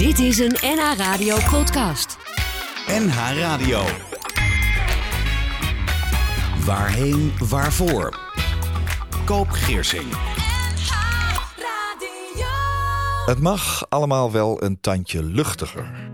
[0.00, 2.18] Dit is een NH Radio podcast.
[2.86, 3.82] NH Radio.
[6.64, 8.18] Waarheen, waarvoor?
[9.24, 10.04] Koop Geersing.
[13.26, 16.10] Het mag allemaal wel een tandje luchtiger.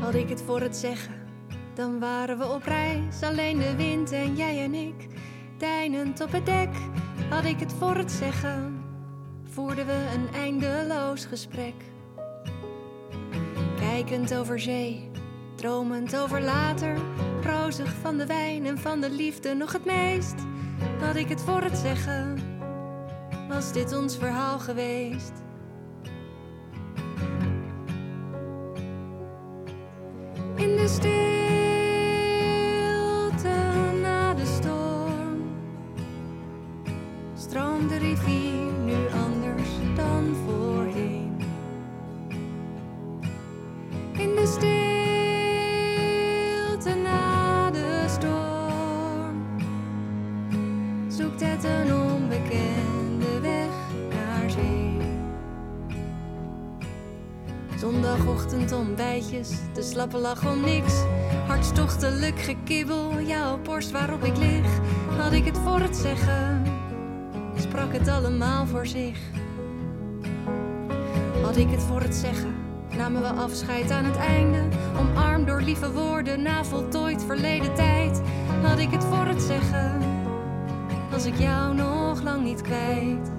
[0.00, 1.14] Had ik het voor het zeggen,
[1.74, 3.22] dan waren we op reis.
[3.22, 5.09] Alleen de wind en jij en ik,
[5.60, 6.68] deinend op het dek.
[7.30, 8.84] Had ik het voor het zeggen,
[9.44, 11.74] voerden we een eindeloos gesprek.
[13.78, 15.10] Kijkend over zee,
[15.56, 16.96] dromend over later.
[17.42, 20.34] Rozig van de wijn en van de liefde nog het meest.
[21.00, 22.38] Had ik het voor het zeggen,
[23.48, 25.32] was dit ons verhaal geweest.
[30.56, 31.39] In de stilte
[59.30, 60.94] de slappe lach om niks.
[61.46, 64.80] Hartstochtelijk gekibbel, jouw borst waarop ik lig.
[65.18, 66.62] Had ik het voor het zeggen,
[67.56, 69.18] sprak het allemaal voor zich.
[71.42, 72.54] Had ik het voor het zeggen,
[72.96, 74.68] namen we afscheid aan het einde.
[74.98, 78.20] Omarmd door lieve woorden, na voltooid verleden tijd.
[78.62, 80.00] Had ik het voor het zeggen,
[81.10, 83.30] was ik jou nog lang niet kwijt.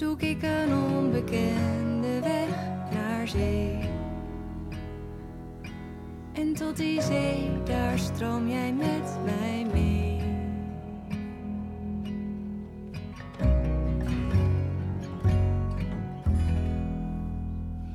[0.00, 2.48] Zoek ik een onbekende weg
[2.92, 3.78] naar zee.
[6.32, 10.20] En tot die zee, daar stroom jij met mij mee.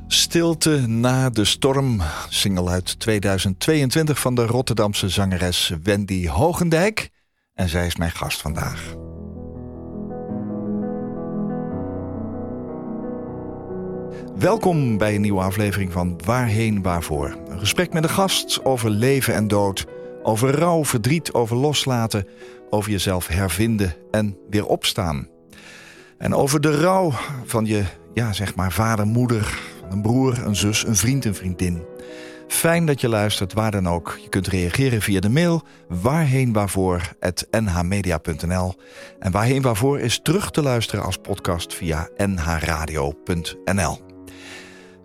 [0.08, 7.10] Stilte na de storm, single uit 2022 van de Rotterdamse zangeres Wendy Hogendijk.
[7.54, 9.05] En zij is mijn gast vandaag.
[14.40, 17.38] Welkom bij een nieuwe aflevering van Waarheen Waarvoor.
[17.48, 19.86] Een gesprek met een gast over leven en dood,
[20.24, 22.28] over rouw, verdriet, over loslaten,
[22.70, 25.28] over jezelf hervinden en weer opstaan.
[26.18, 27.12] En over de rouw
[27.46, 29.60] van je, ja, zeg maar, vader, moeder,
[29.90, 31.84] een broer, een zus, een vriend, een vriendin.
[32.48, 34.18] Fijn dat je luistert, waar dan ook.
[34.22, 38.74] Je kunt reageren via de mail waarheenwaarvoor.nhmedia.nl
[39.20, 44.05] En waarheen waarvoor is terug te luisteren als podcast via nhradio.nl.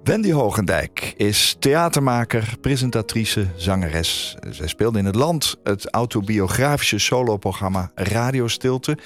[0.05, 4.37] Wendy Hogendijk is theatermaker, presentatrice, zangeres.
[4.50, 8.99] Zij speelde in het land het autobiografische soloprogramma Radio Stilte...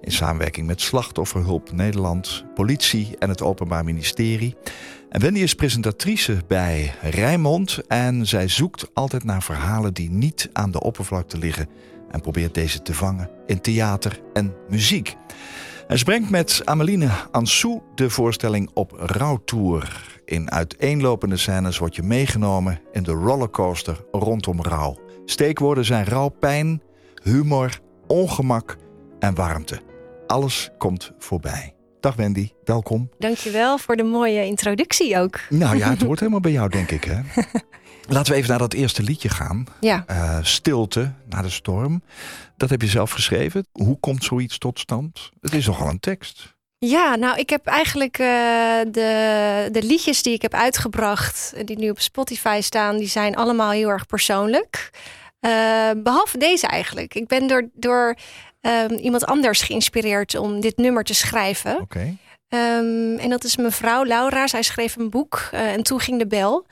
[0.00, 4.56] in samenwerking met Slachtofferhulp Nederland, politie en het Openbaar Ministerie.
[5.08, 10.70] En Wendy is presentatrice bij Rijnmond en zij zoekt altijd naar verhalen die niet aan
[10.70, 11.68] de oppervlakte liggen...
[12.10, 15.16] en probeert deze te vangen in theater en muziek.
[15.88, 20.19] En ze brengt met Ameline Ansou de voorstelling op rouwtour.
[20.30, 24.98] In uiteenlopende scènes word je meegenomen in de rollercoaster rondom rouw.
[25.24, 26.82] Steekwoorden zijn rouwpijn,
[27.22, 28.76] humor, ongemak
[29.18, 29.80] en warmte.
[30.26, 31.74] Alles komt voorbij.
[32.00, 33.10] Dag Wendy, welkom.
[33.18, 35.40] Dankjewel voor de mooie introductie ook.
[35.48, 37.04] Nou ja, het hoort helemaal bij jou, denk ik.
[37.04, 37.20] Hè?
[38.14, 39.64] Laten we even naar dat eerste liedje gaan.
[39.80, 42.02] Ja, Eh, stilte na de storm.
[42.56, 43.66] Dat heb je zelf geschreven.
[43.72, 45.30] Hoe komt zoiets tot stand?
[45.40, 46.58] Het is nogal een tekst.
[46.86, 48.26] Ja nou, ik heb eigenlijk eh,
[48.90, 53.70] de, de liedjes die ik heb uitgebracht, die nu op Spotify staan, die zijn allemaal
[53.70, 54.90] heel erg persoonlijk.
[55.40, 57.14] Eh, behalve deze eigenlijk.
[57.14, 58.14] Ik ben door, door
[58.60, 61.80] ehm, iemand anders geïnspireerd om dit nummer te schrijven.
[61.80, 62.16] Oké.
[62.48, 64.46] Ehm, en dat is mevrouw Laura.
[64.46, 66.66] Zij schreef een boek eh, en toen ging de bel.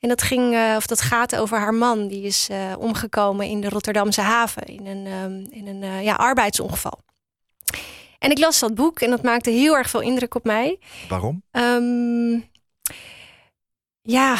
[0.00, 2.08] En dat, ging, of dat gaat over haar man.
[2.08, 2.48] Die is
[2.78, 6.98] omgekomen in de Rotterdamse haven in een, ehm, in een ja, arbeidsongeval.
[8.22, 10.78] En ik las dat boek en dat maakte heel erg veel indruk op mij.
[11.08, 11.42] Waarom?
[11.50, 12.40] Ehm,
[14.02, 14.36] ja,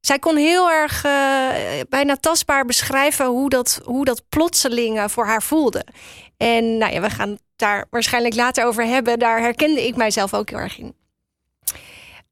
[0.00, 5.42] zij kon heel erg eh, bijna tastbaar beschrijven hoe dat, hoe dat plotseling voor haar
[5.42, 5.84] voelde.
[6.36, 9.18] En nou ja, we gaan het daar waarschijnlijk later over hebben.
[9.18, 10.94] Daar herkende ik mijzelf ook heel erg in.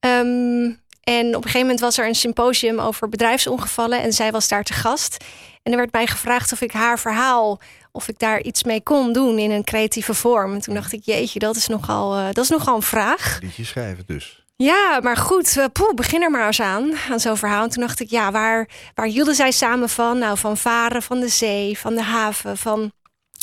[0.01, 4.49] Ehm, en op een gegeven moment was er een symposium over bedrijfsongevallen en zij was
[4.49, 5.25] daar te gast.
[5.62, 7.61] En er werd mij gevraagd of ik haar verhaal,
[7.94, 10.55] of ik daar iets mee kon doen in een creatieve vorm.
[10.55, 13.38] En toen dacht ik, jeetje, dat is nogal, eh, dat is nogal een vraag.
[13.43, 14.44] Liedje schrijven dus.
[14.56, 17.62] Ja, maar goed, eh, poeh, begin er maar eens aan, aan zo'n verhaal.
[17.62, 20.19] En toen dacht ik, ja, waar, waar hielden zij samen van?
[20.19, 22.93] Nou, van varen, van de zee, van de haven, van,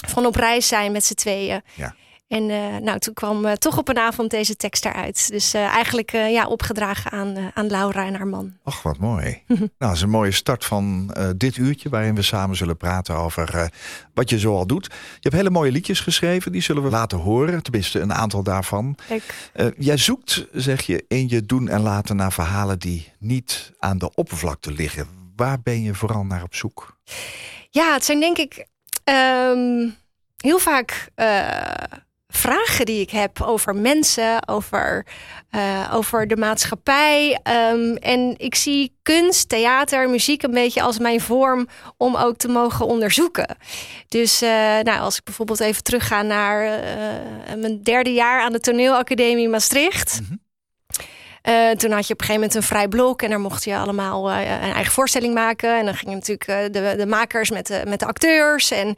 [0.07, 1.61] van op reis zijn met z'n tweeën.
[1.75, 1.95] Ja.
[2.31, 5.29] En eh, nou, toen kwam eh, toch op een avond deze tekst eruit.
[5.29, 8.53] Dus eh, eigenlijk ja, opgedragen aan, aan Laura en haar man.
[8.63, 9.41] Ach, wat mooi.
[9.47, 11.89] nou, dat is een mooie start van dit uurtje...
[11.89, 13.71] waarin we samen zullen praten over
[14.13, 14.85] wat je zoal doet.
[14.85, 17.63] Je hebt hele mooie liedjes geschreven, die zullen we laten horen.
[17.63, 18.95] Tenminste, een aantal daarvan.
[19.09, 19.73] Leuk.
[19.77, 22.79] Jij zoekt, zeg je, in je doen en laten naar verhalen...
[22.79, 25.07] die niet aan de oppervlakte liggen.
[25.35, 26.97] Waar ben je vooral naar op zoek?
[27.69, 28.65] Ja, het zijn denk ik
[29.03, 29.89] ehm,
[30.37, 31.09] heel vaak
[32.31, 35.05] vragen die ik heb over mensen, over,
[35.49, 37.39] eh, over de maatschappij.
[37.43, 41.67] Ehm, en ik zie kunst, theater, muziek een beetje als mijn vorm
[41.97, 43.57] om ook te mogen onderzoeken.
[44.07, 44.49] Dus eh,
[44.83, 50.19] nou, als ik bijvoorbeeld even terugga naar eh, mijn derde jaar aan de toneelacademie Maastricht.
[51.41, 53.75] Eh, toen had je op een gegeven moment een vrij blok en daar mocht je
[53.75, 55.77] allemaal een eigen voorstelling maken.
[55.77, 58.71] En dan gingen natuurlijk de, de makers met de, met de acteurs.
[58.71, 58.95] En,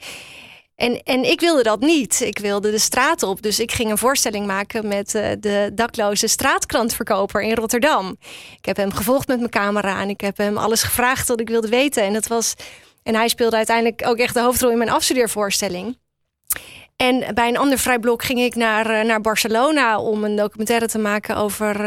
[0.75, 2.21] en, en ik wilde dat niet.
[2.21, 3.41] Ik wilde de straat op.
[3.41, 8.15] Dus ik ging een voorstelling maken met eh, de dakloze straatkrantverkoper in Rotterdam.
[8.57, 11.49] Ik heb hem gevolgd met mijn camera en ik heb hem alles gevraagd wat ik
[11.49, 12.03] wilde weten.
[12.03, 12.53] En dat was.
[13.03, 15.97] En hij speelde uiteindelijk ook echt de hoofdrol in mijn afstudeervoorstelling.
[16.95, 20.87] En bij een ander vrij blok ging ik naar, eh, naar Barcelona om een documentaire
[20.87, 21.85] te maken over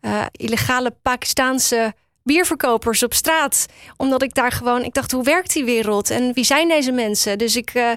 [0.00, 3.66] eh, illegale Pakistaanse bierverkopers op straat.
[3.96, 7.38] Omdat ik daar gewoon, ik dacht, hoe werkt die wereld en wie zijn deze mensen?
[7.38, 7.90] Dus ik, eh,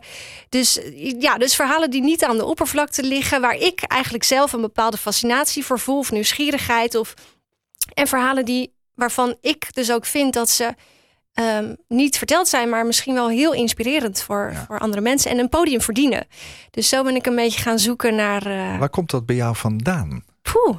[0.49, 0.79] dus
[1.19, 4.97] ja, dus verhalen die niet aan de oppervlakte liggen, waar ik eigenlijk zelf een bepaalde
[4.97, 7.13] fascinatie voor voel of nieuwsgierigheid of
[7.93, 10.73] en verhalen die waarvan ik dus ook vind dat ze
[11.33, 14.63] ehm, niet verteld zijn, maar misschien wel heel inspirerend voor, Ja.
[14.67, 16.27] voor andere mensen en een podium verdienen.
[16.71, 18.45] Dus zo ben ik een beetje gaan zoeken naar.
[18.45, 20.23] eh Waar komt dat bij jou vandaan?
[20.41, 20.77] poeh,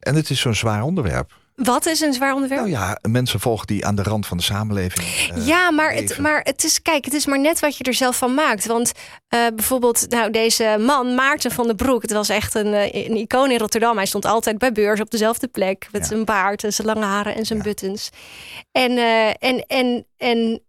[0.00, 1.37] En het is zo'n zwaar onderwerp.
[1.64, 2.60] Wat is een zwaar onderwerp?
[2.60, 5.06] Nou ja, mensen volgen die aan de rand van de samenleving.
[5.34, 7.94] eh, ja, maar het, maar het is, kijk, het is maar net wat je er
[7.94, 8.66] zelf van maakt.
[8.66, 8.92] Want
[9.28, 13.16] eh, bijvoorbeeld, nou, deze man, Maarten van den Broek, het was echt een, eh, een
[13.16, 13.96] icoon in Rotterdam.
[13.96, 16.06] Hij stond altijd bij beurs op dezelfde plek, met Ja.
[16.08, 17.64] zijn baard en zijn lange haren en zijn Ja.
[17.64, 18.10] buttons.
[18.72, 18.98] En,
[19.38, 20.62] en, en, en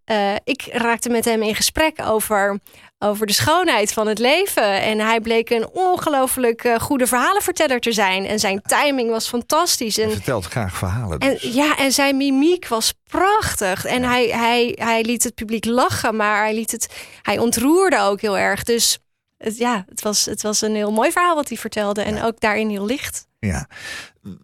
[0.44, 2.60] ik raakte met hem in gesprek over,
[3.00, 4.82] over de schoonheid van het leven.
[4.82, 8.26] En hij bleek een ongelooflijk eh, goede verhalenverteller te zijn.
[8.26, 9.98] En zijn timing was fantastisch.
[9.98, 11.20] En vertelt graag verhalen.
[11.20, 11.42] en, Dus.
[11.42, 13.86] ja, en zijn mimiek was prachtig.
[13.86, 16.90] En hij, hij, hij liet het publiek lachen, maar hij, liet het,
[17.22, 18.64] hij ontroerde ook heel erg.
[18.64, 19.00] Dus
[19.38, 22.02] het, ja, het was, het was een heel mooi verhaal wat hij vertelde.
[22.02, 23.28] En ook daarin heel licht.
[23.40, 23.68] Ja.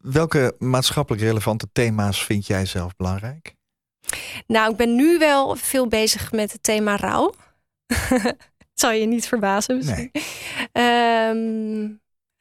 [0.01, 3.53] Welke maatschappelijk relevante thema's vind jij zelf belangrijk?
[4.47, 7.33] Nou, ik ben nu wel veel bezig met het thema rouw.
[8.75, 10.11] Het zal je niet verbazen misschien.
[10.71, 11.87] Ehm,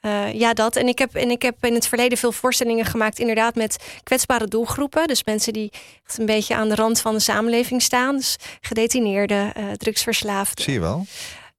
[0.00, 0.76] eh, ja, dat.
[0.76, 4.46] En ik, heb, en ik heb in het verleden veel voorstellingen gemaakt, inderdaad, met kwetsbare
[4.48, 5.06] doelgroepen.
[5.06, 5.72] Dus mensen die
[6.06, 8.16] echt een beetje aan de rand van de samenleving staan.
[8.16, 11.06] Dus gedetineerden, eh, drugsverslaafden, Zie je wel?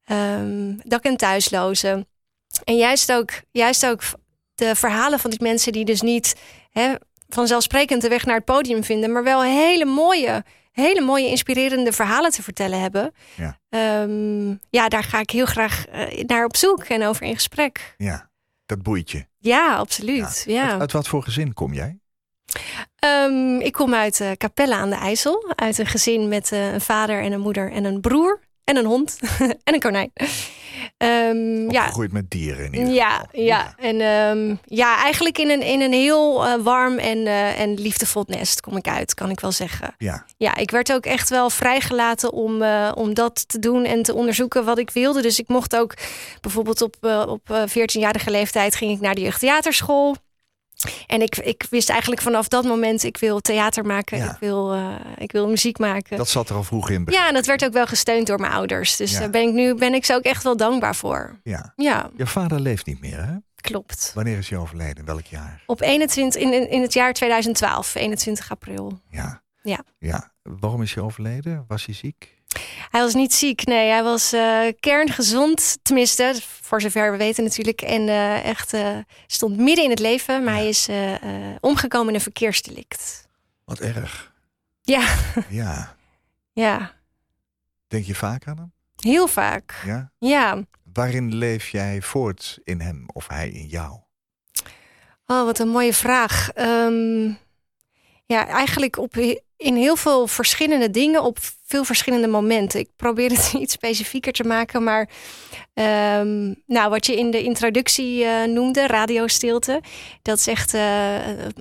[0.05, 2.07] ehm, dak- en thuislozen.
[2.63, 4.01] En juist ook, juist ook
[4.55, 6.35] de verhalen van die mensen die dus niet
[6.71, 6.93] hè,
[7.29, 10.43] vanzelfsprekend de weg naar het podium vinden, maar wel hele mooie,
[10.75, 13.13] hele mooie, inspirerende verhalen te vertellen hebben.
[13.35, 13.59] Ja.
[13.69, 17.95] Ehm, ja, daar ga ik heel graag eh, naar op zoek en over in gesprek.
[17.97, 18.29] Ja,
[18.65, 19.25] dat boeit je.
[19.37, 20.43] Ja, absoluut.
[20.47, 20.71] Ja.
[20.71, 21.99] Uit, uit wat voor gezin kom jij?
[22.95, 25.53] Ehm, ik kom uit eh, Capelle aan de IJssel.
[25.55, 28.39] Uit een gezin met eh, een vader en een moeder en een broer.
[28.65, 29.19] En een hond.
[29.63, 30.11] en een konijn.
[30.97, 33.43] Ehm, ja, Opgegroeid met dieren in ieder ja, geval.
[33.43, 33.75] ja.
[33.77, 38.23] En ehm, ja, eigenlijk in een, in een heel eh, warm en, eh, en liefdevol
[38.27, 39.95] nest kom ik uit, kan ik wel zeggen.
[39.97, 44.03] Ja, Ja, ik werd ook echt wel vrijgelaten om, eh, om dat te doen en
[44.03, 45.21] te onderzoeken wat ik wilde.
[45.21, 45.93] Dus ik mocht ook
[46.41, 46.95] bijvoorbeeld op,
[47.27, 50.15] op eh, 14-jarige leeftijd ging ik naar de jeugdtheaterschool.
[51.07, 54.31] En ik, ik wist eigenlijk vanaf dat moment, ik wil theater maken, Ja.
[54.31, 56.17] ik, wil, eh, ik wil muziek maken.
[56.17, 57.07] dat zat er al vroeg in.
[57.09, 58.95] Ja, en dat werd ook wel gesteund door mijn ouders.
[58.95, 59.19] Dus Ja.
[59.19, 61.39] daar ben ik nu ben ik ze ook echt wel dankbaar voor.
[61.43, 61.73] Ja.
[61.75, 63.33] Ja, Je vader leeft niet meer, hè?
[63.61, 64.11] klopt.
[64.15, 65.05] Wanneer is hij overleden?
[65.05, 65.63] Welk jaar?
[65.65, 68.99] Op 21, in, in in het jaar 2012, 21 april.
[69.09, 69.41] Ja.
[69.61, 69.83] Ja.
[69.99, 70.31] ja.
[70.41, 71.65] Waarom is hij overleden?
[71.67, 72.34] Was hij ziek?
[72.89, 73.89] Hij was niet ziek, nee.
[73.89, 77.81] Hij was eh, kerngezond, tenminste, voor zover we weten natuurlijk.
[77.81, 78.97] En eh, echt eh,
[79.27, 80.59] stond midden in het leven, maar Ja.
[80.59, 80.89] hij is
[81.59, 83.27] omgekomen in een verkeersdelict.
[83.65, 84.33] Wat erg.
[84.81, 85.15] Ja,
[85.49, 85.95] Ja.
[86.63, 86.93] ja,
[87.87, 88.71] Denk je vaak aan hem?
[88.95, 89.81] heel vaak.
[89.85, 90.11] Ja.
[90.19, 93.99] Ja, Waarin leef jij voort in hem of hij in jou?
[95.25, 96.49] oh, wat een mooie vraag.
[96.53, 97.31] Ehm,
[98.25, 99.15] ja, eigenlijk op,
[99.57, 102.79] in heel veel verschillende dingen, op veel verschillende momenten.
[102.79, 105.09] Ik probeer het iets specifieker te maken, maar
[105.73, 109.81] ehm, nou, wat je in de introductie eh, noemde, radiostilte,
[110.21, 110.81] dat is echt eh,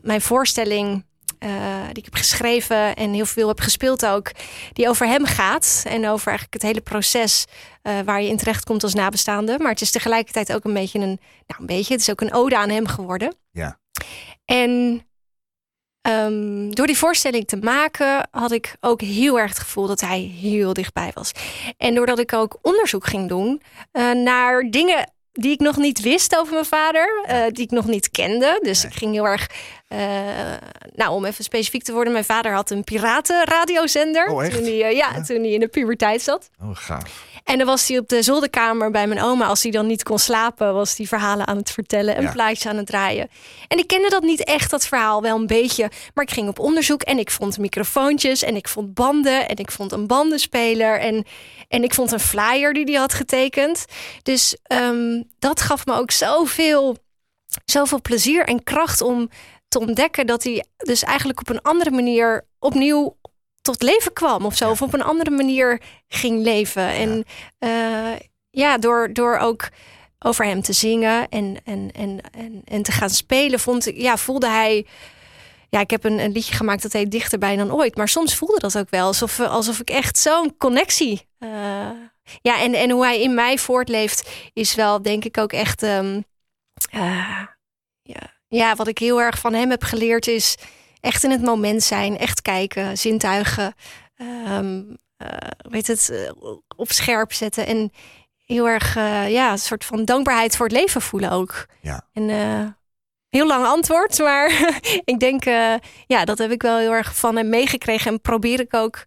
[0.02, 1.04] mijn voorstelling.
[1.38, 1.50] eh,
[1.84, 4.30] die ik heb geschreven en heel veel heb gespeeld ook,
[4.72, 7.44] die over hem gaat en over eigenlijk het hele proces
[8.04, 9.58] waar je in terecht komt als nabestaande.
[9.58, 12.32] Maar het is tegelijkertijd ook een beetje een, nou een beetje, het is ook een
[12.32, 13.34] ode aan hem geworden.
[13.50, 13.78] Ja.
[14.44, 15.02] En
[16.04, 20.20] ehm, door die voorstelling te maken had ik ook heel erg het gevoel dat hij
[20.20, 21.32] heel dichtbij was.
[21.76, 26.36] En doordat ik ook onderzoek ging doen eh, naar dingen die ik nog niet wist
[26.36, 28.58] over mijn vader, eh, die ik nog niet kende.
[28.62, 29.50] Dus ik ging heel erg,
[30.94, 34.96] nou om even specifiek te worden, mijn vader had een piratenradiozender Oh, toen hij, eh,
[34.96, 35.22] ja, Ja.
[35.22, 36.50] toen hij in de puberteit zat.
[36.62, 37.24] Oh, gaaf.
[37.44, 39.46] En dan was hij op de zolderkamer bij mijn oma.
[39.46, 42.32] Als hij dan niet kon slapen, was hij verhalen aan het vertellen en Ja.
[42.32, 43.28] plaatjes aan het draaien.
[43.68, 45.90] En ik kende dat niet echt, dat verhaal, wel een beetje.
[46.14, 49.70] Maar ik ging op onderzoek en ik vond microfoontjes en ik vond banden en ik
[49.70, 51.24] vond een bandenspeler en,
[51.68, 53.84] en ik vond een flyer die hij had getekend.
[54.22, 56.96] Dus ehm, dat gaf me ook zoveel,
[57.64, 59.30] zoveel plezier en kracht om
[59.74, 63.16] te ontdekken dat hij dus eigenlijk op een andere manier opnieuw
[63.62, 64.70] tot leven kwam of zo.
[64.70, 66.88] Of op een andere manier ging leven.
[66.88, 67.24] En
[67.58, 68.18] eh,
[68.50, 69.68] ja, door, door ook
[70.18, 74.48] over hem te zingen en, en, en, en, en te gaan spelen, vond ja, voelde
[74.48, 74.86] hij.
[75.68, 77.96] Ja, ik heb een, een liedje gemaakt dat heet Dichterbij dan ooit.
[77.96, 81.28] Maar soms voelde dat ook wel alsof, alsof ik echt zo'n connectie.
[81.38, 81.90] eh,
[82.42, 85.82] ja, en, en hoe hij in mij voortleeft, is wel denk ik ook echt.
[85.82, 86.20] ehm,
[86.90, 87.42] eh,
[88.54, 90.56] ja, ja, wat ik heel erg van hem heb geleerd is
[91.00, 93.74] echt in het moment zijn, echt kijken, zintuigen,
[94.16, 94.82] ehm
[95.16, 96.30] eh, weet het, eh,
[96.76, 97.92] op scherp zetten en
[98.44, 101.66] heel erg, eh, ja, een soort van dankbaarheid voor het leven voelen ook.
[101.80, 102.08] Ja.
[102.12, 102.28] En
[103.28, 105.44] heel lang antwoord, maar ik denk,
[106.06, 109.04] ja, dat heb ik wel heel erg van hem meegekregen en probeer ik ook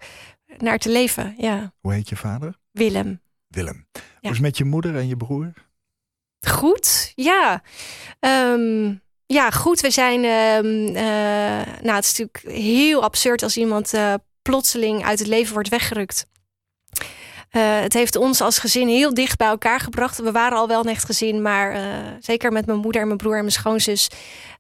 [0.57, 1.35] naar te leven.
[1.37, 2.57] Ja, Hoe heet je vader?
[2.71, 3.21] Willem.
[3.47, 3.87] Willem.
[3.91, 5.53] Hoe is het met je moeder en je broer?
[6.47, 7.63] Goed, ja.
[8.19, 8.95] Ehm,
[9.27, 9.79] ja, goed.
[9.81, 10.23] We zijn.
[10.23, 15.53] ehm, eh, nou, het is natuurlijk heel absurd als iemand eh, plotseling uit het leven
[15.53, 16.25] wordt weggerukt.
[17.49, 20.17] Eh, het heeft ons als gezin heel dicht bij elkaar gebracht.
[20.17, 21.75] We waren al wel een echt gezin, maar
[22.19, 24.09] zeker met mijn moeder en mijn broer en mijn schoonzus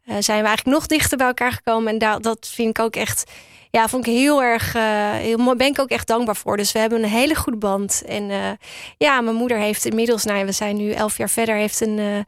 [0.05, 1.93] zijn we eigenlijk nog dichter bij elkaar gekomen.
[1.93, 3.31] En da- dat vind ik ook echt,
[3.71, 4.73] ja, vond ik heel erg,
[5.21, 5.57] heel mooi.
[5.57, 6.57] Ben ik ook echt dankbaar voor.
[6.57, 8.03] Dus we hebben een hele goede band.
[8.05, 8.57] En
[8.97, 12.25] ja, mijn moeder heeft inmiddels, nou, we zijn nu elf jaar verder, heeft een,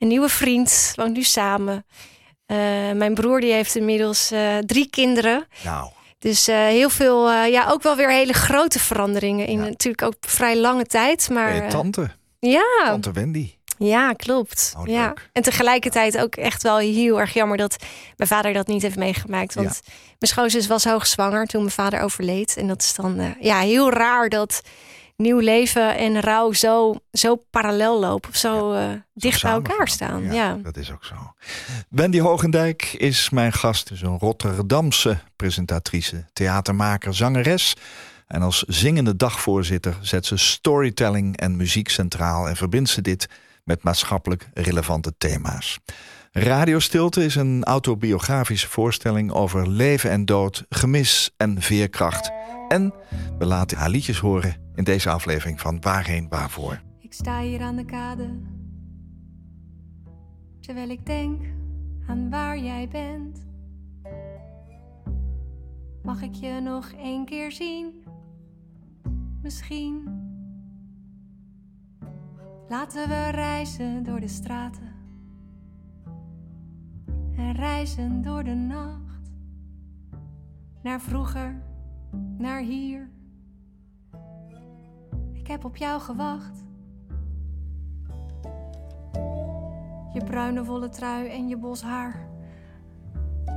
[0.00, 1.84] een nieuwe vriend, woont nu samen.
[2.46, 2.56] Eh,
[2.94, 5.46] mijn broer die heeft inmiddels eh, drie kinderen.
[5.64, 9.64] Nou, Dus eh, heel veel, ja, ook wel weer hele grote veranderingen in Ja.
[9.68, 11.28] natuurlijk ook vrij lange tijd.
[11.30, 12.10] Maar tante.
[12.38, 13.50] ja, Tante Wendy.
[13.78, 14.74] ja, klopt.
[14.78, 15.06] Oh, ja.
[15.06, 15.30] leuk.
[15.32, 17.76] En tegelijkertijd ook echt wel heel erg jammer dat
[18.16, 19.54] mijn vader dat niet heeft meegemaakt.
[19.54, 19.80] Want
[20.18, 22.56] mijn schoonzus was hoogzwanger toen mijn vader overleed.
[22.56, 24.62] En dat is dan ja, heel raar dat
[25.20, 28.30] nieuw leven en rouw zo, zo parallel lopen.
[28.30, 30.32] Of zo eh, dicht bij elkaar staan.
[30.32, 30.58] Ja.
[30.62, 31.14] dat is ook zo.
[31.88, 33.88] Wendy Hogendijk is mijn gast.
[33.88, 37.74] Dus een Rotterdamse presentatrice, theatermaker, zangeres.
[38.26, 43.28] En als zingende dagvoorzitter zet ze storytelling en muziek centraal en verbindt ze dit
[43.64, 45.78] met maatschappelijk relevante thema's.
[46.32, 52.30] Radiostilte is een autobiografische voorstelling over leven en dood, gemis en veerkracht.
[52.68, 52.94] En
[53.38, 56.80] we laten haar liedjes horen in deze aflevering van Waarheen Waarvoor.
[56.98, 58.40] Ik sta hier aan de kade.
[60.60, 61.42] Terwijl ik denk
[62.06, 63.46] aan waar jij bent.
[66.02, 68.04] Mag ik je nog één keer zien?
[69.42, 70.08] Misschien.
[72.68, 74.99] Laten we reizen door de straten.
[77.40, 79.30] En reizen door de nacht.
[80.82, 81.62] Naar vroeger,
[82.38, 83.10] naar hier.
[85.32, 86.64] Ik heb op jou gewacht.
[90.12, 92.28] Je bruine wollen trui en je bos haar.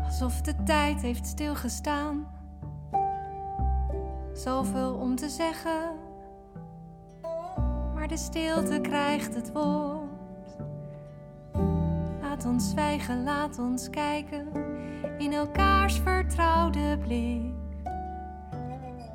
[0.04, 2.28] Alsof de tijd heeft stilgestaan.
[4.34, 5.96] Zoveel om te zeggen.
[7.94, 10.03] Maar de stilte krijgt het woord.
[12.44, 14.48] Laat ons zwijgen, laat ons kijken.
[15.18, 17.42] In elkaars vertrouwde blik.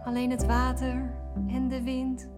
[0.04, 1.10] Alleen het water
[1.48, 2.28] en de wind.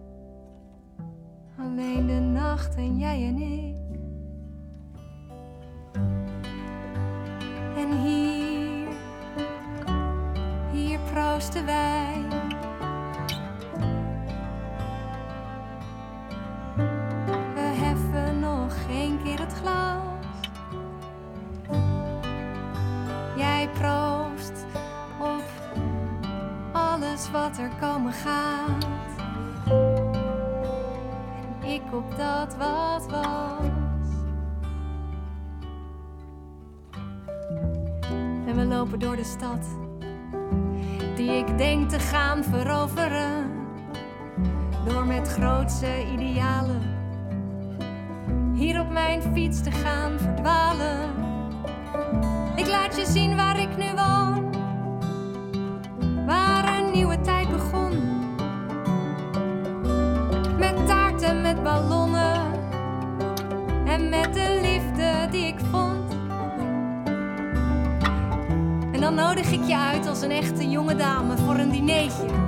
[1.59, 3.70] Alleen de nacht en jij en ik.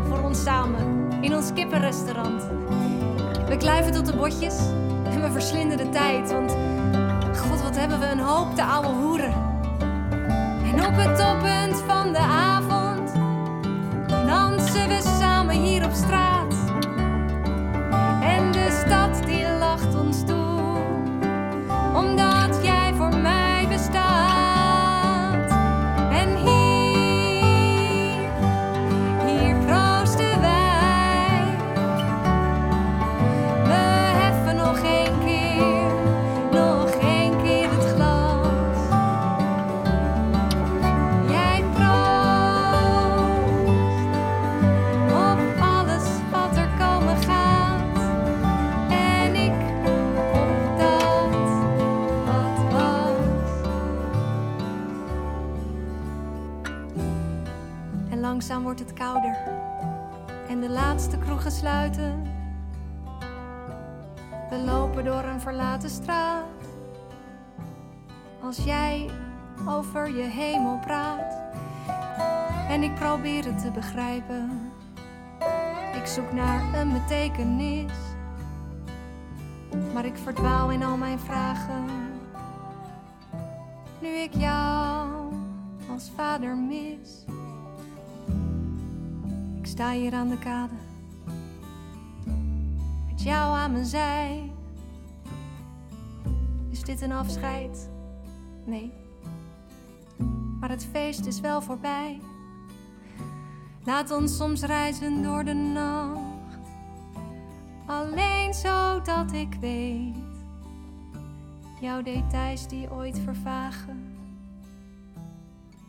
[0.07, 2.43] Voor ons samen in ons kippenrestaurant.
[3.47, 4.55] We kluiven tot de botjes
[5.09, 6.55] en we verslinden de tijd, want
[7.37, 9.33] god wat hebben we een hoop te ouwe hoeren.
[10.65, 11.62] En op het toppunt
[64.49, 66.45] We lopen door een verlaten straat.
[68.41, 69.09] Als jij
[69.67, 71.41] over je hemel praat.
[72.69, 74.71] En ik probeer het te begrijpen.
[75.95, 77.91] Ik zoek naar een betekenis.
[79.93, 81.85] Maar ik verdwaal in al mijn vragen.
[84.01, 85.33] Nu ik jou
[85.91, 87.25] als vader mis.
[89.57, 90.92] Ik sta hier aan de kade.
[93.13, 94.51] Met jou aan mijn zij.
[96.69, 97.89] Is dit een afscheid?
[98.65, 98.91] Nee.
[100.59, 102.19] Maar het feest is wel voorbij.
[103.83, 106.57] Laat ons soms reizen door de nacht.
[107.85, 110.15] Alleen zodat ik weet.
[111.81, 114.15] Jouw details die ooit vervagen.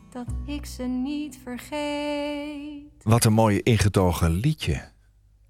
[0.09, 3.03] Dat ik ze niet vergeet.
[3.03, 4.91] Wat een mooi ingetogen liedje.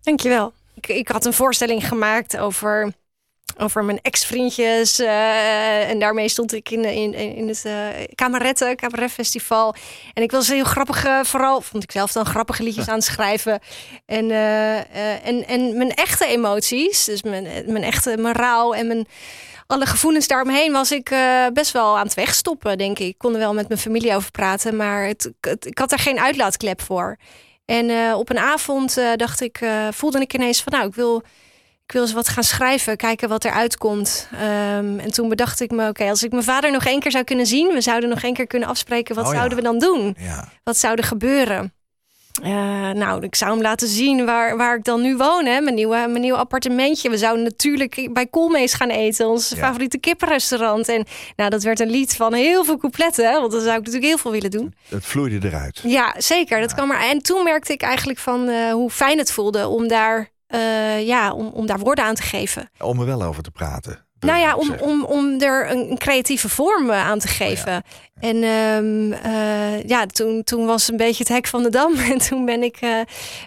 [0.01, 0.53] Dankjewel.
[0.75, 2.93] Ik, ik had een voorstelling gemaakt over,
[3.57, 4.99] over mijn ex-vriendjes.
[4.99, 7.87] eh, en daarmee stond ik in, in, in het uh,
[8.75, 9.75] Cabaret Festival.
[10.13, 13.03] En ik was heel grappig, eh, vooral vond ik zelf dan grappige liedjes aan het
[13.03, 13.59] schrijven.
[14.05, 14.31] En,
[15.23, 19.07] en, en mijn echte emoties, dus mijn, mijn echte mijn rouw en mijn
[19.67, 21.15] alle gevoelens daaromheen was ik
[21.53, 23.07] best wel aan het wegstoppen, denk ik.
[23.07, 25.99] Ik kon er wel met mijn familie over praten, maar het, het- ik had er
[25.99, 27.17] geen uitlaatklep voor.
[27.65, 30.95] En eh, op een avond eh, dacht ik, eh, voelde ik ineens van, nou, ik
[30.95, 31.23] wil,
[31.85, 34.27] ik wil eens wat gaan schrijven, kijken wat eruit komt.
[34.31, 37.23] Ehm, en toen bedacht ik me, oké, als ik mijn vader nog één keer zou
[37.23, 39.37] kunnen zien, we zouden nog één keer kunnen afspreken, wat Oh ja.
[39.37, 40.15] zouden we dan doen?
[40.19, 40.49] Ja.
[40.63, 41.73] Wat zou er gebeuren?
[42.43, 42.51] Eh,
[42.89, 45.45] nou, ik zou hem laten zien waar, waar ik dan nu woon.
[45.45, 45.61] Hè?
[45.61, 47.09] Mijn, nieuwe, mijn nieuwe appartementje.
[47.09, 49.27] We zouden natuurlijk bij Koolmees gaan eten.
[49.27, 49.55] Ons Ja.
[49.55, 50.87] favoriete kippenrestaurant.
[50.89, 53.25] En nou, dat werd een lied van heel veel coupletten.
[53.31, 53.39] Hè?
[53.39, 54.73] Want dan zou ik natuurlijk heel veel willen doen.
[54.89, 55.79] Het vloeide eruit.
[55.83, 56.59] Ja, zeker.
[56.59, 57.09] Dat kwam er.
[57.09, 61.33] En toen merkte ik eigenlijk van eh, hoe fijn het voelde om daar, eh, ja,
[61.33, 62.69] om, om daar woorden aan te geven.
[62.79, 64.04] Om er wel over te praten.
[64.25, 67.83] Nou ja, om, om, om er een, creatieve vorm eh, aan te geven.
[68.19, 71.95] En ehm, eh, ja, toen, toen was een beetje het hek van de dam.
[72.11, 72.99] En toen ben ik, eh,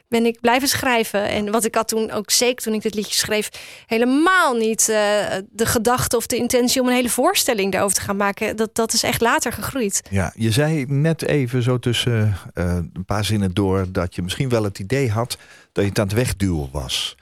[0.09, 1.29] ben ik blijven schrijven.
[1.29, 3.49] En wat ik had toen ook zeker toen ik dit liedje schreef,
[3.87, 8.57] helemaal niet de gedachte of de intentie om een hele voorstelling daarover te gaan maken.
[8.57, 10.03] Dat, dat is echt later gegroeid.
[10.11, 14.64] Ja, je zei net even zo tussen een paar zinnen door dat je misschien wel
[14.64, 15.37] het idee had
[15.73, 17.17] dat je het aan het wegduwen was.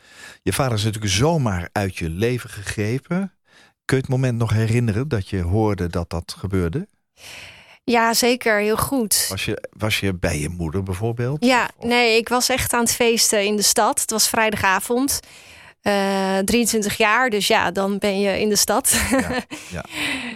[0.47, 3.36] Je vader is natuurlijk zomaar uit je leven gegrepen.
[3.87, 6.89] Kun je het moment nog herinneren dat je hoorde dat dat gebeurde?
[7.85, 8.59] Ja, zeker.
[8.59, 9.27] Heel goed.
[9.29, 11.45] Was je, was je bij je moeder bijvoorbeeld?
[11.45, 14.01] Ja, Of- nee, ik was echt aan het feesten in de stad.
[14.01, 15.21] Het was vrijdagavond.
[15.83, 19.01] Eh 23 jaar, dus ja, dan ben je in de stad.
[19.11, 19.43] Ja,
[19.77, 19.85] ja.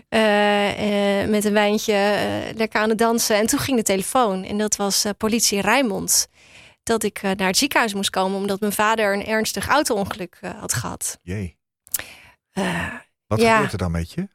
[0.09, 3.37] Eh, eh, met een wijntje, eh, lekker aan het dansen.
[3.37, 4.45] En toen ging de telefoon.
[4.45, 6.29] En dat was eh, politie Rijnmond.
[6.83, 8.39] Dat ik eh, naar het ziekenhuis moest komen...
[8.39, 11.19] omdat mijn vader een ernstig auto-ongeluk eh, had gehad.
[11.23, 11.57] Jee.
[13.31, 13.53] Wat Ja.
[13.55, 14.29] gebeurt er dan met je?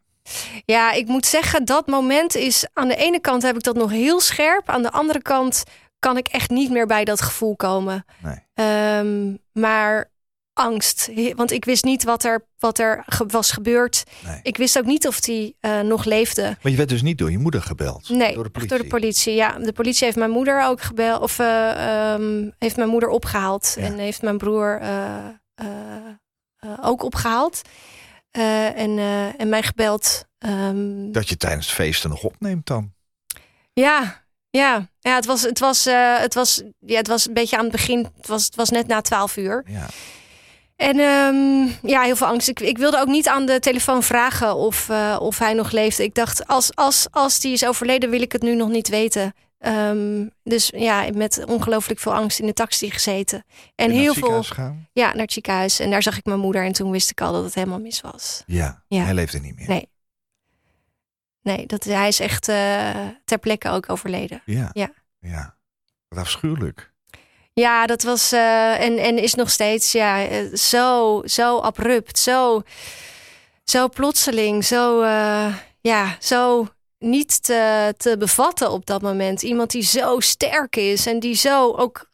[0.65, 2.65] ja, ik moet zeggen, dat moment is...
[2.73, 4.69] aan de ene kant heb ik dat nog heel scherp.
[4.69, 5.63] Aan de andere kant
[5.99, 8.05] kan ik echt niet meer bij dat gevoel komen.
[8.23, 8.37] Nee.
[8.53, 10.11] Ehm, maar
[10.53, 11.09] angst.
[11.35, 14.03] Want ik wist niet wat er, wat er ge- was gebeurd.
[14.25, 14.39] nee.
[14.43, 16.57] Ik wist ook niet of hij eh, nog leefde.
[16.61, 18.09] Maar je werd dus niet door je moeder gebeld?
[18.09, 18.75] Nee, door de politie?
[18.77, 19.33] door de politie.
[19.33, 21.21] Ja, de politie heeft mijn moeder ook gebeld.
[21.21, 23.73] Of eh, ehm, heeft mijn moeder opgehaald.
[23.77, 23.83] Ja.
[23.85, 25.25] En heeft mijn broer eh,
[26.81, 27.61] ook opgehaald.
[28.35, 30.25] Eh, en, eh, en mij gebeld.
[30.37, 32.93] Ehm, Dat je tijdens het feesten nog opneemt dan?
[33.73, 34.89] Ja, ja.
[34.99, 37.71] ja het, was, het, was, eh, het, was, ja, het was een beetje aan het
[37.71, 38.07] begin.
[38.17, 39.63] Het was, het was net na twaalf uur.
[39.67, 39.85] Ja.
[40.75, 42.47] En ehm, ja, heel veel angst.
[42.47, 46.03] Ik, ik wilde ook niet aan de telefoon vragen of, of hij nog leefde.
[46.03, 49.33] Ik dacht, als, als, als die is overleden, wil ik het nu nog niet weten.
[49.57, 53.45] Ehm, dus ja, met ongelooflijk veel angst in de taxi gezeten.
[53.75, 54.87] En heel veel gaan?
[54.93, 55.79] ja, naar het ziekenhuis.
[55.79, 56.65] En daar zag ik mijn moeder.
[56.65, 58.43] En toen wist ik al dat het helemaal mis was.
[58.45, 58.83] Ja.
[58.87, 59.03] Ja.
[59.03, 59.67] hij leefde niet meer.
[59.67, 59.89] Nee.
[61.45, 64.41] Nee, dat, hij is echt eh, ter plekke ook overleden.
[64.45, 64.69] Ja.
[64.73, 64.91] Ja.
[65.19, 65.55] ja.
[66.07, 66.91] Wat afschuwelijk.
[67.53, 72.61] Ja, dat was eh, en, en is nog steeds ja, eh, zo, zo abrupt, zo,
[73.63, 75.05] zo plotseling, zo,
[75.81, 76.67] ja, zo
[77.05, 79.41] niet te, te bevatten op dat moment.
[79.41, 82.09] Iemand die zo sterk is en die zo ook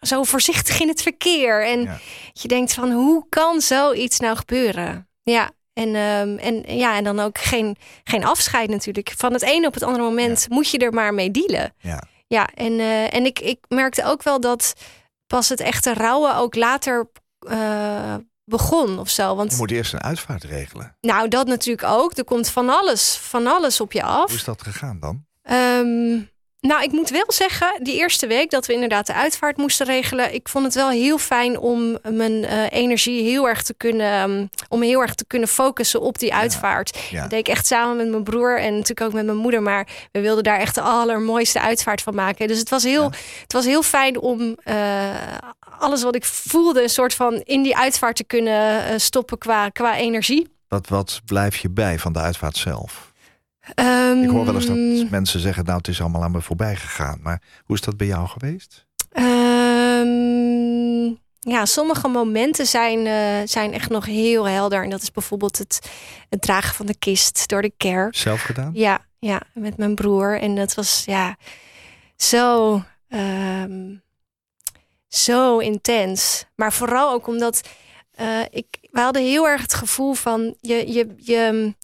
[0.00, 1.66] zo voorzichtig in het verkeer.
[1.66, 1.98] En Ja.
[2.32, 5.08] je denkt van hoe kan zoiets nou gebeuren?
[5.22, 5.50] Ja.
[5.72, 9.12] En, ehm, en, ja, en dan ook geen, geen afscheid natuurlijk.
[9.16, 11.74] Van het ene op het andere moment moet je er maar mee dealen.
[11.78, 12.02] Ja.
[12.26, 14.72] Ja, en, eh, en ik, ik merkte ook wel dat
[15.26, 18.14] pas het echte rouwen ook later eh,
[18.48, 19.28] begon of zo.
[19.30, 20.96] Je Want moet eerst een uitvaart regelen.
[21.00, 22.16] nou, dat natuurlijk ook.
[22.16, 24.32] Er komt van alles, van alles op je Hoe af.
[24.32, 25.24] is dat gegaan dan?
[25.42, 26.18] Ehm,
[26.60, 30.34] nou, ik moet wel zeggen, die eerste week dat we inderdaad de uitvaart moesten regelen,
[30.34, 34.46] ik vond het wel heel fijn om mijn eh, energie heel erg te kunnen, ehm,
[34.68, 36.98] om heel erg te kunnen focussen op die uitvaart.
[37.10, 37.20] Ja.
[37.20, 39.88] Dat deed ik echt samen met mijn broer en natuurlijk ook met mijn moeder, maar
[40.12, 42.48] we wilden daar echt de allermooiste uitvaart van maken.
[42.48, 43.10] Dus het was heel,
[43.42, 44.74] het was heel fijn om eh,
[45.78, 49.68] alles wat ik voelde, een soort van in die uitvaart te kunnen eh, stoppen qua,
[49.68, 50.56] qua energie.
[50.68, 53.12] Wat, wat blijf je bij van de uitvaart zelf?
[53.74, 54.66] Ehm, Ik hoor wel eens
[55.00, 57.18] dat mensen zeggen, nou het is allemaal aan me voorbij gegaan.
[57.22, 58.86] Maar hoe is dat bij jou geweest?
[59.10, 61.06] Ehm,
[61.40, 64.82] ja, sommige momenten zijn, eh, zijn echt nog heel helder.
[64.84, 65.90] En dat is bijvoorbeeld het,
[66.28, 68.14] het dragen van de kist door de kerk.
[68.16, 68.70] Zelf gedaan?
[68.74, 70.40] Ja, ja, met mijn broer.
[70.40, 71.36] En dat was ja
[72.16, 73.94] zo, ehm,
[75.08, 76.44] zo intens.
[76.56, 77.60] Maar vooral ook omdat
[78.12, 81.74] eh, ik, we hadden heel erg het gevoel van je, je, je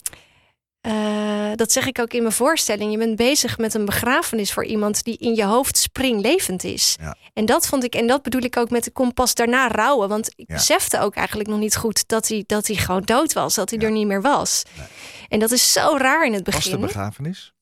[0.80, 2.92] eh, dat zeg ik ook in mijn voorstelling.
[2.92, 6.96] Je bent bezig met een begrafenis voor iemand die in je hoofd springlevend is.
[7.00, 7.16] Ja.
[7.32, 10.08] En dat vond ik, en dat bedoel ik ook met de kompas daarna rouwen.
[10.08, 10.54] Want ik Ja.
[10.54, 13.78] besefte ook eigenlijk nog niet goed dat hij, dat hij gewoon dood was, dat hij
[13.78, 13.84] Ja.
[13.86, 14.62] er niet meer was.
[14.78, 14.86] Nee.
[15.28, 16.80] En dat is zo raar in het Was de begin.
[16.80, 17.52] begrafenis?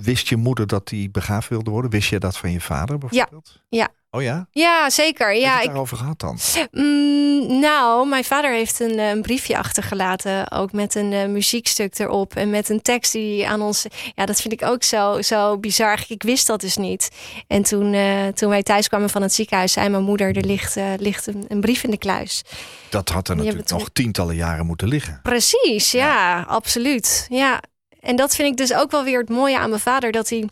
[0.00, 0.06] Ja.
[0.06, 0.12] Ja.
[0.12, 1.90] Wist je moeder dat die begaafd wilde worden?
[1.90, 3.60] Wist je dat van je vader bijvoorbeeld?
[3.68, 3.88] ja.
[4.12, 4.46] Oh ja?
[4.50, 5.26] Ja, zeker.
[5.26, 6.38] Heb je Ja, het ik, daarover gehad dan?
[6.70, 10.50] Mm, nou, mijn vader heeft een, eh, een briefje achtergelaten.
[10.50, 12.34] Ook met een eh, muziekstuk erop.
[12.34, 13.86] En met een tekst die aan ons.
[14.14, 16.04] Ja, dat vind ik ook zo, zo bizar.
[16.08, 17.08] Ik wist dat dus niet.
[17.46, 20.76] En toen, eh, toen wij thuis kwamen van het ziekenhuis, zei mijn moeder: er ligt,
[20.96, 22.42] ligt een, een brief in de kluis.
[22.88, 25.20] Dat had er natuurlijk nog tientallen jaren moeten liggen.
[25.22, 27.26] Precies, ja, absoluut.
[27.28, 27.60] Ja.
[28.00, 30.12] En dat vind ik dus ook wel weer het mooie aan mijn vader.
[30.12, 30.48] Dat hij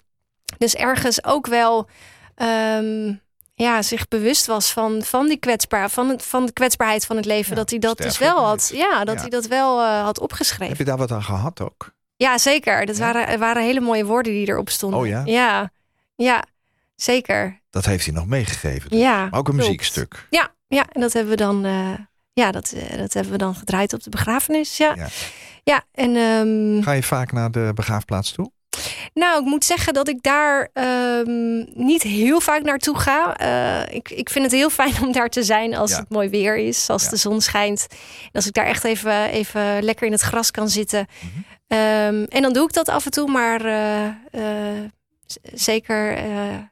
[0.59, 1.89] dus ergens ook wel
[2.35, 3.13] ehm,
[3.55, 7.25] ja, zich bewust was van, van die kwetsbaar, van, het, van de kwetsbaarheid van het
[7.25, 7.51] leven.
[7.51, 8.71] Ja, dat hij dat dus wel had.
[8.75, 9.21] Ja, dat Ja.
[9.21, 10.77] hij dat wel eh, had Heb opgeschreven.
[10.79, 11.93] je daar wat aan gehad ook?
[12.17, 12.87] Ja, zeker.
[12.87, 13.13] Dat Ja?
[13.13, 15.01] waren, waren hele mooie woorden die erop stonden.
[15.01, 15.23] Oh ja?
[15.25, 15.71] Ja,
[16.17, 16.45] ja
[16.97, 17.61] zeker.
[17.71, 18.91] Dat heeft hij nog meegegeven.
[18.91, 18.99] dus.
[19.01, 19.57] Ja, Maar ook een klopt.
[19.57, 20.27] muziekstuk.
[20.31, 21.93] Ja, ja, en dat hebben we dan, eh,
[22.33, 24.77] ja, dat, eh, dat hebben we dan gedraaid op de begrafenis.
[24.77, 24.95] Ja,
[25.69, 25.83] Ja.
[25.93, 28.51] en ehm, Ga je vaak naar de begraafplaats toe?
[29.15, 33.37] Nou, ik moet zeggen dat ik daar ehm, niet heel vaak naartoe ga.
[33.37, 35.99] Eh, ik, ik vind het heel fijn om daar te zijn als Ja.
[35.99, 37.09] het mooi weer is, als Ja.
[37.11, 37.87] de zon schijnt.
[38.23, 41.07] En als ik daar echt even, even lekker in het gras kan zitten.
[41.21, 41.41] Mhm.
[41.67, 44.85] Ehm, en dan doe ik dat af en toe, maar eh, eh,
[45.43, 46.19] zeker,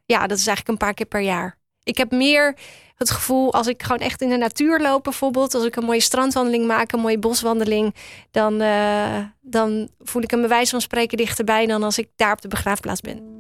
[0.07, 1.59] ja, dat is eigenlijk een paar keer per jaar.
[1.83, 2.57] Ik heb meer
[2.97, 6.01] het gevoel, als ik gewoon echt in de natuur loop bijvoorbeeld, als ik een mooie
[6.01, 7.95] strandwandeling maak, een mooie boswandeling,
[8.31, 12.41] dan, eh, dan voel ik een bewijs van spreken dichterbij dan als ik daar op
[12.41, 13.35] de begraafplaats ben.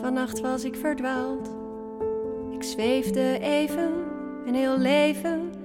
[0.00, 1.50] Vannacht was ik verdwaald.
[2.52, 3.92] Ik zweefde even
[4.46, 5.55] een heel leven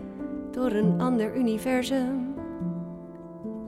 [0.53, 2.33] door een ander universum.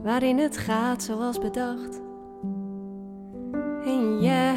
[0.02, 2.00] Waarin het gaat zoals bedacht.
[3.84, 4.56] En jij,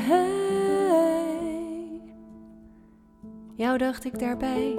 [3.56, 4.76] jou dacht ik daarbij.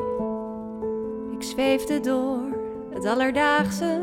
[1.31, 2.59] Ik zweefde door
[2.91, 4.01] het alledaagse.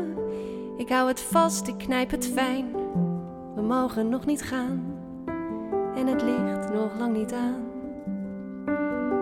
[0.76, 2.66] Ik hou het vast, ik knijp het fijn.
[3.54, 4.94] We mogen nog niet gaan
[5.94, 7.64] en het licht nog lang niet aan.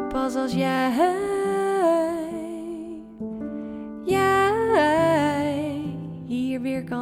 [0.08, 1.33] Pas als jij,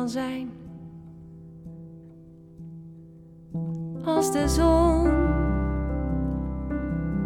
[0.09, 0.51] zijn.
[4.05, 5.05] Als de zon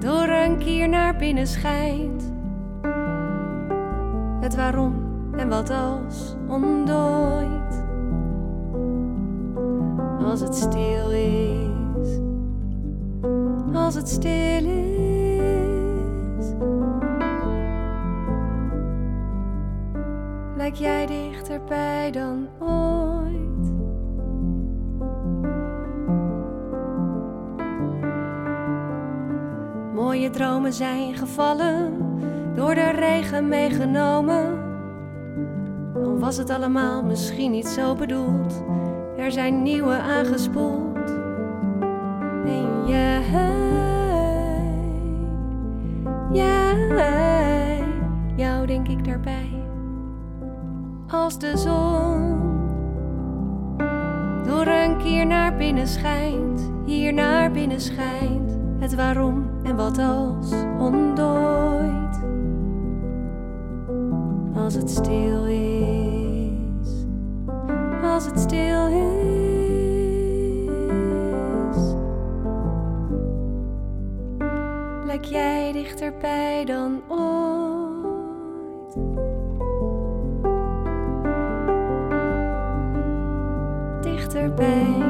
[0.01, 2.33] door een kier naar binnen schijnt.
[4.41, 4.95] Het waarom
[5.37, 7.85] en wat als ontdooit.
[10.25, 11.57] Als het stil is
[13.87, 15.06] als het stil is.
[20.67, 23.73] Lijk jij dichterbij dan ooit?
[29.95, 31.93] Mooie dromen zijn gevallen,
[32.55, 34.59] door de regen meegenomen.
[35.95, 38.65] Dan was het allemaal misschien niet zo bedoeld,
[39.17, 41.09] er zijn nieuwe aangespoeld.
[42.45, 43.23] En jij,
[46.33, 47.85] jij,
[48.37, 49.66] jou denk ik daarbij.
[51.11, 52.37] Als de zon
[54.47, 58.57] door een kier naar binnen schijnt, hier naar binnen schijnt.
[58.79, 62.21] Het waarom en wat als ontdooit.
[64.55, 67.07] Als het stil is,
[68.03, 68.97] als het stil is.
[75.05, 77.36] Lijk jij dichterbij dan ooit?
[84.57, 85.06] Dichterbij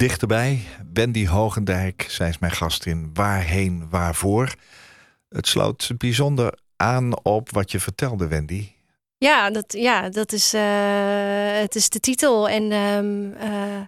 [0.00, 3.10] Dichterbij, Wendy Hogendijk, zij is mijn gastin.
[3.14, 4.54] Waarheen, waarvoor?
[5.28, 8.68] Het sloot bijzonder aan op wat je vertelde, Wendy.
[9.18, 10.62] Ja, dat, ja, dat is, eh,
[11.60, 12.48] het is de titel.
[12.48, 13.80] En ehm, eh,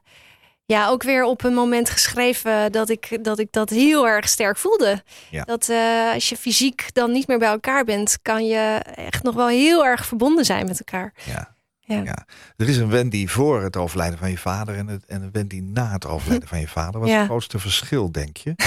[0.64, 4.56] ja, ook weer op een moment geschreven dat ik dat, ik dat heel erg sterk
[4.56, 5.02] voelde.
[5.30, 5.44] Ja.
[5.44, 9.34] Dat eh, als je fysiek dan niet meer bij elkaar bent, kan je echt nog
[9.34, 11.12] wel heel erg verbonden zijn met elkaar.
[11.24, 11.51] Ja.
[11.96, 12.02] Ja.
[12.04, 12.26] Ja.
[12.56, 15.60] Er is een Wendy voor het overlijden van je vader en, het, en een Wendy
[15.60, 17.00] na het overlijden van je vader.
[17.00, 17.20] Wat is Ja.
[17.20, 18.54] het grootste verschil, denk je?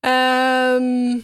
[0.00, 1.18] Ehm,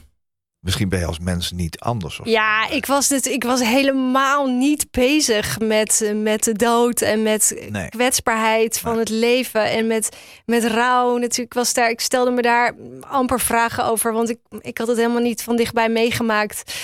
[0.61, 2.21] Misschien ben je als mens niet anders.
[2.21, 7.23] Of ja, ik was, dit, ik was helemaal niet bezig met, met de dood en
[7.23, 7.89] met Nee.
[7.89, 9.01] kwetsbaarheid van Nee.
[9.01, 11.17] het leven en met, met rouw.
[11.17, 14.97] Natuurlijk was daar, ik stelde me daar amper vragen over, want ik, ik had het
[14.97, 16.75] helemaal niet van dichtbij meegemaakt.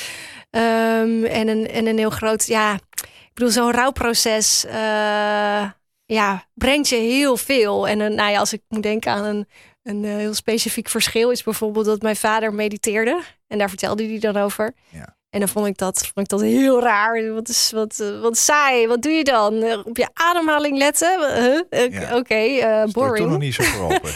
[0.52, 5.70] Ehm, en, een, en een heel groot, ja, ik bedoel, zo'n rouwproces, eh,
[6.04, 7.88] ja, brengt je heel veel.
[7.88, 9.48] En een, nou ja, als ik moet denken aan een,
[9.82, 13.22] een eh, heel specifiek verschil, is bijvoorbeeld dat mijn vader mediteerde.
[13.46, 14.74] En daar vertelde hij dan over.
[14.88, 15.16] Ja.
[15.32, 17.32] En dan vond ik dat, vond ik dat heel raar.
[17.32, 18.86] Wat, is, wat, eh, wat saai.
[18.86, 19.62] Wat doe je dan?
[19.62, 21.20] Eh, Op je ademhaling letten?
[21.42, 21.60] Huh?
[21.70, 22.16] Eh, Ja.
[22.16, 23.38] Oké, eh, Stond je toen nog boring.
[23.38, 24.10] niet zo voor open.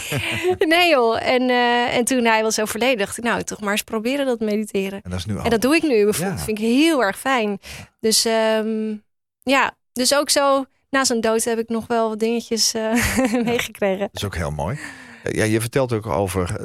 [0.77, 1.27] Nee joh.
[1.27, 1.49] En,
[1.91, 5.01] en toen hij was overleden, dacht ik, nou, toch maar eens proberen dat mediteren.
[5.03, 5.43] en dat is nu al.
[5.43, 6.37] En dat doe ik nu bijvoorbeeld.
[6.39, 6.43] Ja.
[6.45, 7.59] vind ik heel erg fijn.
[7.99, 8.95] Dus ehm,
[9.43, 12.71] ja, dus ook zo na zijn dood heb ik nog wel wat dingetjes
[13.43, 13.99] meegekregen.
[13.99, 14.79] Dat is ook heel mooi.
[15.23, 16.55] Ja, je vertelt ook over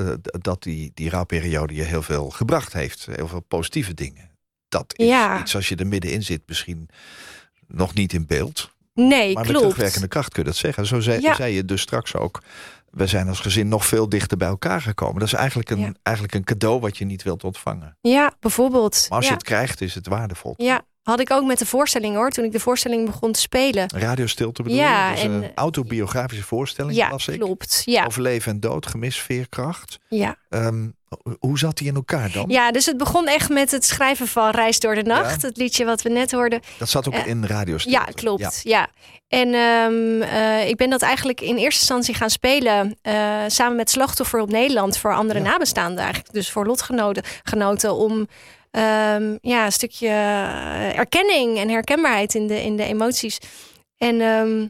[0.40, 3.06] dat die, die rouwperiode je heel veel gebracht heeft.
[3.12, 4.30] Heel veel positieve dingen.
[4.72, 5.40] Dat is Ja.
[5.40, 6.88] iets als je er middenin zit misschien
[7.66, 8.70] nog niet in beeld.
[8.94, 9.58] Nee, Maar met klopt.
[9.60, 10.86] terugwerkende kracht kun je dat zeggen.
[10.86, 11.34] Zo zei, Ja.
[11.34, 12.42] zei je dus straks ook.
[12.90, 15.18] We zijn als gezin nog veel dichter bij elkaar gekomen.
[15.18, 15.92] Dat is eigenlijk een, Ja.
[16.02, 17.96] eigenlijk een cadeau wat je niet wilt ontvangen.
[18.00, 19.06] Ja, bijvoorbeeld.
[19.08, 20.54] Maar als je het krijgt, is het waardevol.
[20.56, 23.88] ja, had ik ook met de voorstelling hoor, toen ik de voorstelling begon te spelen.
[23.96, 25.14] Radio Stilte bedoel Ja, je?
[25.14, 27.40] Dat is en- een autobiografische voorstelling, Ja, las ik.
[27.40, 27.82] klopt.
[27.84, 29.98] Ja, Over leven en dood, gemis, veerkracht.
[30.08, 30.36] ja.
[30.48, 30.88] Ehm,
[31.38, 32.44] hoe zat die in elkaar dan?
[32.48, 35.42] ja, dus het begon echt met het schrijven van Reis door de Nacht.
[35.42, 36.60] Het liedje wat we net hoorden.
[36.78, 37.98] Dat zat ook Eh, in Radio Stilte.
[37.98, 38.60] Ja, klopt.
[38.62, 38.88] Ja.
[39.28, 43.14] En ehm, eh, ik ben dat eigenlijk in eerste instantie gaan spelen eh,
[43.46, 45.44] samen met Slachtoffer op Nederland voor andere Ja.
[45.44, 46.32] nabestaanden eigenlijk.
[46.32, 48.28] Dus voor lotgenoten genoten om
[48.70, 50.08] ehm, ja, een stukje
[50.94, 53.38] erkenning en herkenbaarheid in de, in de emoties.
[53.96, 54.66] En ehm,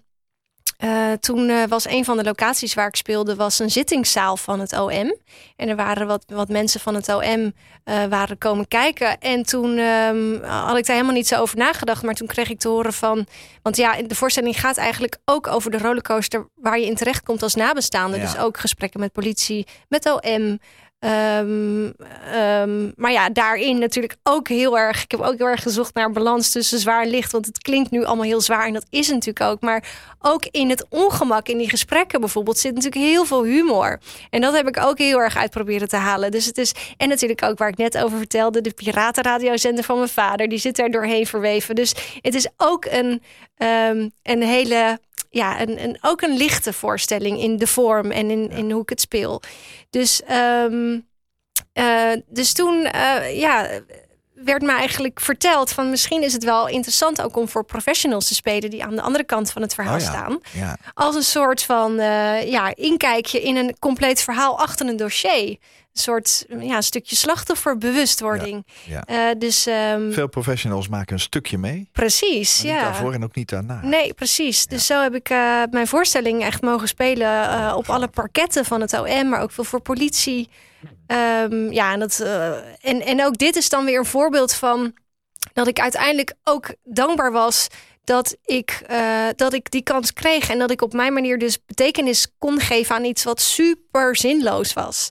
[0.82, 4.60] eh, toen eh, was een van de locaties waar ik speelde, was een zittingszaal van
[4.60, 5.16] het OM.
[5.56, 7.52] En er waren wat, wat mensen van het OM
[7.84, 9.18] eh, waren komen kijken.
[9.18, 12.02] En toen ehm, had ik daar helemaal niet zo over nagedacht.
[12.02, 13.26] Maar toen kreeg ik te horen van.
[13.62, 17.42] Want ja, de voorstelling gaat eigenlijk ook over de rollercoaster waar je in terecht komt
[17.42, 18.16] als nabestaande.
[18.16, 18.22] Ja.
[18.22, 20.58] Dus ook gesprekken met politie, met OM.
[21.02, 21.90] Ehm,
[22.32, 25.02] ehm, maar ja, daarin natuurlijk ook heel erg.
[25.02, 27.32] Ik heb ook heel erg gezocht naar balans tussen zwaar en licht.
[27.32, 29.60] Want het klinkt nu allemaal heel zwaar en dat is natuurlijk ook.
[29.60, 29.84] Maar
[30.20, 34.00] ook in het ongemak in die gesprekken bijvoorbeeld zit natuurlijk heel veel humor.
[34.30, 36.30] En dat heb ik ook heel erg uit proberen te halen.
[36.30, 36.72] Dus het is.
[36.96, 40.48] En natuurlijk ook waar ik net over vertelde, de piratenradiozender van mijn vader.
[40.48, 41.74] Die zit daar doorheen verweven.
[41.74, 43.22] Dus het is ook een,
[43.56, 44.98] ehm, een hele.
[45.32, 48.88] Ja, een, een, ook een lichte voorstelling in de vorm en in, in hoe ik
[48.88, 49.42] het speel.
[49.90, 50.98] Dus, ehm,
[51.72, 53.68] eh, dus toen eh, ja,
[54.34, 58.34] werd me eigenlijk verteld van misschien is het wel interessant ook om voor professionals te
[58.34, 60.06] spelen die aan de andere kant van het verhaal Oh ja.
[60.06, 60.38] staan.
[60.52, 60.76] Ja.
[60.94, 65.56] Als een soort van eh, ja, inkijkje in een compleet verhaal achter een dossier.
[65.92, 68.66] Een soort ja, een stukje slachtofferbewustwording.
[68.84, 69.04] Ja.
[69.04, 71.88] Eh, dus ehm, Veel professionals maken een stukje mee.
[71.92, 72.60] precies.
[72.60, 72.80] Ja.
[72.80, 73.80] daarvoor en ook niet daarna.
[73.82, 74.66] Nee, precies.
[74.66, 78.80] Dus zo heb ik eh, mijn voorstelling echt mogen spelen eh, op alle parketten van
[78.80, 80.48] het OM, maar ook veel voor politie.
[81.06, 82.20] Ehm, ja, en, dat,
[82.80, 84.92] en, en ook dit is dan weer een voorbeeld van
[85.52, 87.66] dat ik uiteindelijk ook dankbaar was
[88.04, 88.82] dat ik,
[89.36, 92.94] dat ik die kans kreeg en dat ik op mijn manier dus betekenis kon geven
[92.94, 95.08] aan iets wat super zinloos was.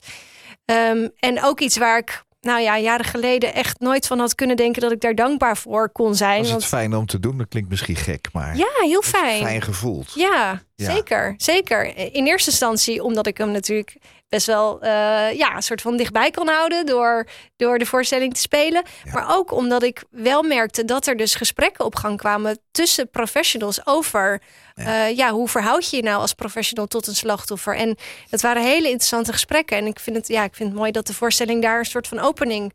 [0.64, 4.56] Ehm, en ook iets waar ik, nou ja, jaren geleden echt nooit van had kunnen
[4.56, 6.38] denken dat ik daar dankbaar voor kon zijn.
[6.38, 7.38] Was het Want- fijn om te doen?
[7.38, 9.42] Dat klinkt misschien gek, maar ja, heel is fijn.
[9.42, 10.12] fijn gevoeld.
[10.14, 10.92] Ja, Ja.
[10.94, 11.34] zeker.
[11.36, 11.96] Zeker.
[12.14, 13.96] In eerste instantie omdat ik hem natuurlijk
[14.32, 14.90] best wel eh,
[15.36, 18.82] ja, een soort van dichtbij kon houden door, door de voorstelling te spelen.
[19.04, 19.12] Ja.
[19.12, 23.86] Maar ook omdat ik wel merkte dat er dus gesprekken op gang kwamen tussen professionals
[23.86, 24.42] over
[24.74, 24.84] Ja.
[24.84, 25.06] ja.
[25.06, 27.76] ja, hoe verhoud je je nou als professional tot een slachtoffer?
[27.76, 27.96] En
[28.30, 29.76] dat waren hele interessante gesprekken.
[29.76, 32.08] En ik vind het, ja, ik vind het mooi dat de voorstelling daar een soort
[32.08, 32.72] van opening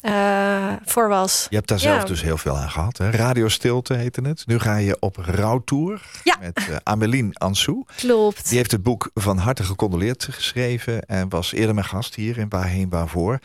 [0.00, 1.46] eh, voor was.
[1.50, 2.04] Je hebt daar zelf Ja.
[2.06, 2.98] dus heel veel aan gehad.
[2.98, 3.10] Hè?
[3.10, 4.46] Radio Stilte heette het.
[4.46, 6.36] Nu ga je op rouwtour Ja.
[6.40, 7.84] met eh, Ameline Ansou.
[7.96, 8.48] Klopt.
[8.48, 11.02] Die heeft het boek Van harte gecondoleerd geschreven.
[11.06, 13.38] En was eerder mijn gast hier in Waarheen Waarvoor.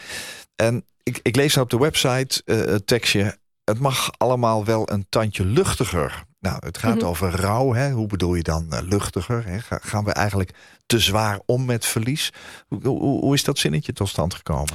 [0.55, 3.37] En ik, ik lees op de website eh, het tekstje.
[3.63, 6.23] Het mag allemaal wel een tandje luchtiger.
[6.39, 7.05] Nou, het gaat Mhm.
[7.05, 7.73] over rouw.
[7.73, 7.91] Hè?
[7.91, 9.45] Hoe bedoel je dan luchtiger?
[9.45, 9.59] Hè?
[9.59, 10.51] Ga- gaan we eigenlijk
[10.91, 12.29] te zwaar om met verlies?
[12.67, 14.73] Hoe, hoe, is dat zinnetje tot stand gekomen?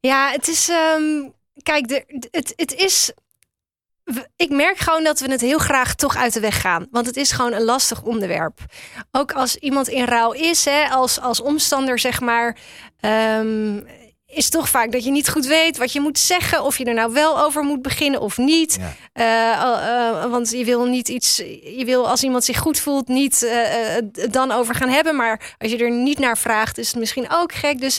[0.00, 0.68] Ja, het is.
[0.68, 1.28] ehm,
[1.62, 3.12] kijk, de, het, het is.
[4.36, 6.86] ik merk gewoon dat we het heel graag toch uit de weg gaan.
[6.90, 8.60] Want het is gewoon een lastig onderwerp.
[9.10, 12.58] Ook als iemand in rouw is, hè, als, als omstander zeg maar...
[13.00, 13.80] ehm,
[14.32, 16.62] is toch vaak dat je niet goed weet wat je moet zeggen.
[16.62, 18.78] Of je er nou wel over moet beginnen of niet.
[18.80, 18.94] Ja.
[19.12, 21.36] Eh, eh, want je wil niet iets.
[21.76, 23.40] Je wil als iemand zich goed voelt, niet
[24.12, 25.16] het dan over gaan hebben.
[25.16, 27.80] Maar als je er niet naar vraagt, is het misschien ook gek.
[27.80, 27.98] Dus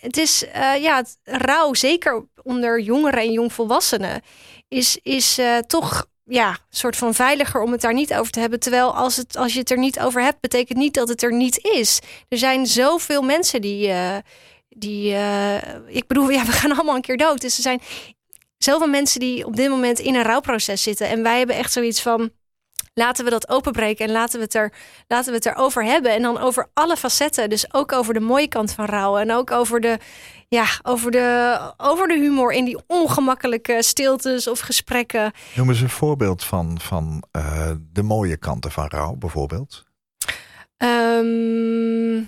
[0.00, 0.44] het is
[0.80, 4.22] ja, het, rouw, zeker onder jongeren en jongvolwassenen,
[4.68, 8.60] is, is toch ja, soort van veiliger om het daar niet over te hebben.
[8.60, 11.32] Terwijl als, het, als je het er niet over hebt, betekent niet dat het er
[11.32, 11.98] niet is.
[12.28, 13.92] Er zijn zoveel mensen die.
[14.74, 15.56] Die eh,
[15.86, 17.40] ik bedoel, ja, we gaan allemaal een keer dood.
[17.40, 17.80] Dus er zijn
[18.58, 21.08] zoveel mensen die op dit moment in een rouwproces zitten.
[21.08, 22.30] En wij hebben echt zoiets van.
[22.96, 24.72] Laten we dat openbreken en laten we, het er,
[25.08, 26.12] laten we het erover hebben.
[26.12, 27.50] En dan over alle facetten.
[27.50, 29.20] Dus ook over de mooie kant van rouwen.
[29.20, 29.98] En ook over de,
[30.48, 35.32] ja, over de, over de humor in die ongemakkelijke stiltes of gesprekken.
[35.54, 39.84] Noem eens een voorbeeld van, van eh, de mooie kanten van rouw, bijvoorbeeld.
[40.76, 42.22] Ehm,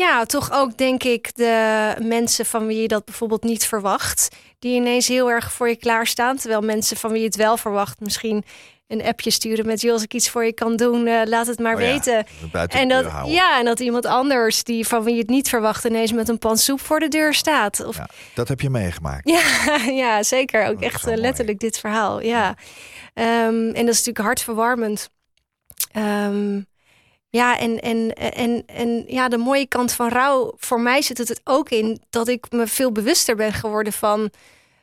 [0.00, 4.28] ja, toch ook denk ik de mensen van wie je dat bijvoorbeeld niet verwacht.
[4.58, 6.36] Die ineens heel erg voor je klaarstaan.
[6.36, 8.44] Terwijl mensen van wie je het wel verwacht misschien
[8.86, 9.80] een appje sturen met...
[9.80, 12.26] joh, als ik iets voor je kan doen, eh, laat het maar Oh ja, weten.
[12.68, 15.84] En dat, ja, en dat iemand anders die van wie je het niet verwacht...
[15.84, 17.84] ineens met een pan soep voor de deur staat.
[17.84, 19.28] Of, Ja, dat heb je meegemaakt.
[19.28, 20.66] ja, ja, zeker.
[20.66, 21.20] Ook is echt eh, mooi.
[21.20, 22.20] letterlijk dit verhaal.
[22.20, 22.56] Ja.
[23.14, 25.10] Ehm, en dat is natuurlijk hartverwarmend.
[25.92, 26.60] Ehm,
[27.30, 31.28] ja, en, en, en, en ja, de mooie kant van rouw, voor mij zit het
[31.28, 34.30] het ook in dat ik me veel bewuster ben geworden van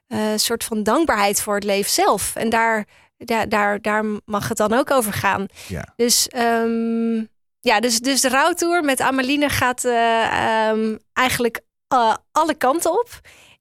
[0.08, 2.36] eh, een soort van dankbaarheid voor het leven zelf.
[2.36, 2.86] En daar,
[3.18, 5.46] daar, daar, daar mag het dan ook over gaan.
[5.68, 5.94] Ja.
[5.96, 7.16] Dus ehm,
[7.60, 13.10] ja, dus, dus de rouwtour met Ameline gaat eh, ehm, eigenlijk eh, alle kanten op.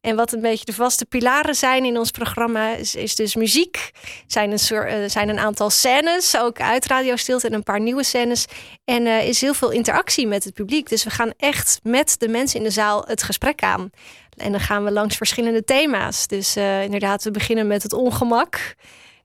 [0.07, 3.91] En wat een beetje de vaste pilaren zijn in ons programma is, dus muziek.
[4.27, 8.03] Zijn een, eh, zijn een aantal scènes, ook uit Radio Stilte en een paar nieuwe
[8.03, 8.47] scènes.
[8.85, 10.89] En eh, is heel veel interactie met het publiek.
[10.89, 13.91] Dus we gaan echt met de mensen in de zaal het gesprek aan.
[14.37, 16.27] En dan gaan we langs verschillende thema's.
[16.27, 18.75] Dus eh, inderdaad, we beginnen met het ongemak.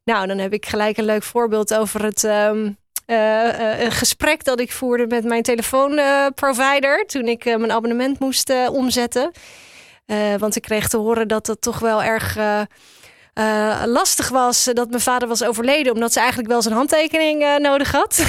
[0.04, 2.72] Nou, dan heb ik gelijk een leuk voorbeeld over het ehm,
[3.06, 8.70] eh, eh, een gesprek dat ik voerde met mijn telefoonprovider toen ik mijn abonnement moest
[8.70, 9.32] omzetten.
[10.12, 12.62] Eh, want ik kreeg te horen dat dat toch wel erg eh,
[13.34, 17.92] eh, lastig was dat mijn vader was overleden, omdat ze eigenlijk wel zijn handtekening nodig
[17.92, 18.20] had.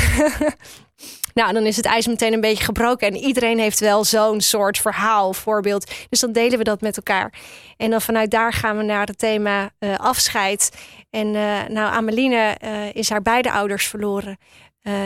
[1.34, 3.08] Nou, dan is het ijs meteen een beetje gebroken.
[3.08, 5.90] En iedereen heeft wel zo'n soort verhaal, voorbeeld.
[6.08, 7.34] Dus dan delen we dat met elkaar.
[7.76, 10.70] En dan vanuit daar gaan we naar het thema afscheid.
[11.10, 11.30] En
[11.72, 12.56] nou, Ameline
[12.92, 14.38] is haar beide ouders verloren.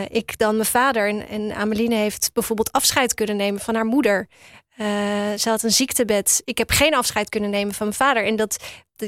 [0.07, 1.07] Ik dan mijn vader.
[1.07, 4.27] En, en Ameline heeft bijvoorbeeld afscheid kunnen nemen van haar moeder.
[4.77, 4.87] Uh,
[5.37, 6.41] ze had een ziektebed.
[6.45, 8.25] Ik heb geen afscheid kunnen nemen van mijn vader.
[8.25, 8.57] En dat,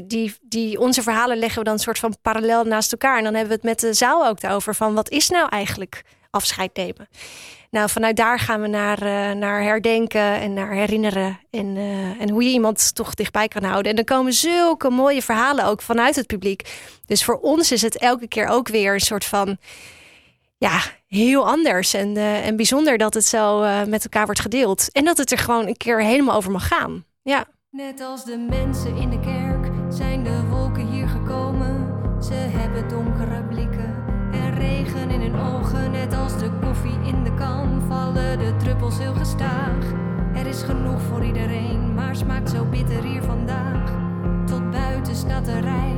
[0.04, 3.18] die, die, onze verhalen leggen we dan een soort van parallel naast elkaar.
[3.18, 4.74] En dan hebben we het met de zaal ook daarover.
[4.74, 7.08] Van wat is nou eigenlijk afscheid nemen?
[7.70, 11.40] Nou, vanuit daar gaan we naar, uh, naar herdenken en naar herinneren.
[11.50, 13.90] En, uh, en hoe je iemand toch dichtbij kan houden.
[13.90, 16.74] En dan komen zulke mooie verhalen ook vanuit het publiek.
[17.06, 19.58] Dus voor ons is het elke keer ook weer een soort van
[20.58, 20.80] ja,
[21.10, 24.92] heel anders en, uh, en bijzonder dat het zo uh, met elkaar wordt gedeeld.
[24.92, 27.04] En dat het er gewoon een keer helemaal over mag gaan.
[27.22, 27.44] Ja.
[27.70, 31.98] Net als de mensen in de kerk zijn de wolken hier gekomen.
[32.22, 35.90] Ze hebben donkere blikken en regen in hun ogen.
[35.90, 39.84] Net als de koffie in de kan vallen de druppels heel gestaag.
[40.34, 43.92] Er is genoeg voor iedereen, maar smaakt zo bitter hier vandaag.
[44.46, 45.96] Tot buiten staat de rij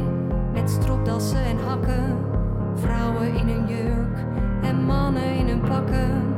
[0.52, 2.30] met stropdassen en hakken.
[2.74, 4.31] Vrouwen in hun jurk
[4.92, 6.36] mannen in hun pakken.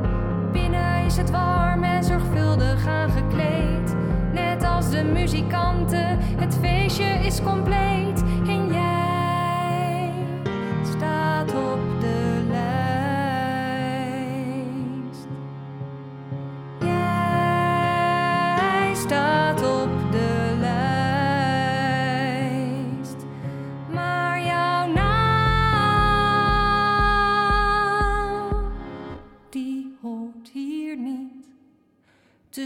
[0.51, 3.95] Binnen is het warm en zorgvuldig aangekleed.
[4.33, 8.04] Net als de muzikanten, het feestje is compleet.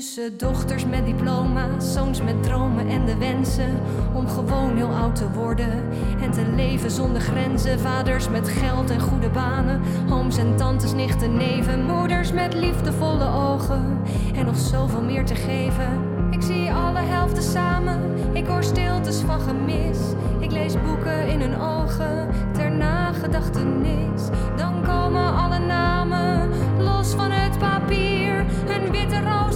[0.10, 3.80] Tussen dochters met diploma's, zoons met dromen en de wensen
[4.14, 5.84] om gewoon heel oud te worden
[6.22, 7.80] en te leven zonder grenzen.
[7.80, 9.82] Vaders met geld en goede banen,
[10.12, 14.02] ooms en tantes, nichten, neven, moeders met liefdevolle ogen
[14.36, 16.02] en nog zoveel meer te geven.
[16.32, 18.00] Ik zie alle helften samen,
[18.34, 19.98] ik hoor stiltes van gemis.
[20.40, 24.22] Ik lees boeken in hun ogen ter nagedachtenis.
[24.58, 26.50] Dan komen alle namen
[26.80, 28.46] los van het papier.
[28.68, 29.49] Een witte roos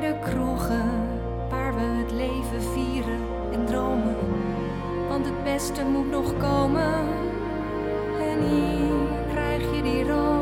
[0.00, 0.90] de kroegen
[1.48, 3.20] waar we het leven vieren
[3.52, 4.16] en dromen.
[5.08, 7.08] Want het beste moet nog komen.
[8.20, 8.94] En hier
[9.30, 10.39] krijg je die roos.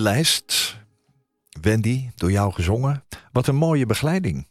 [0.00, 0.76] De lijst,
[1.60, 3.04] Wendy, door jou gezongen.
[3.32, 4.48] Wat een mooie begeleiding.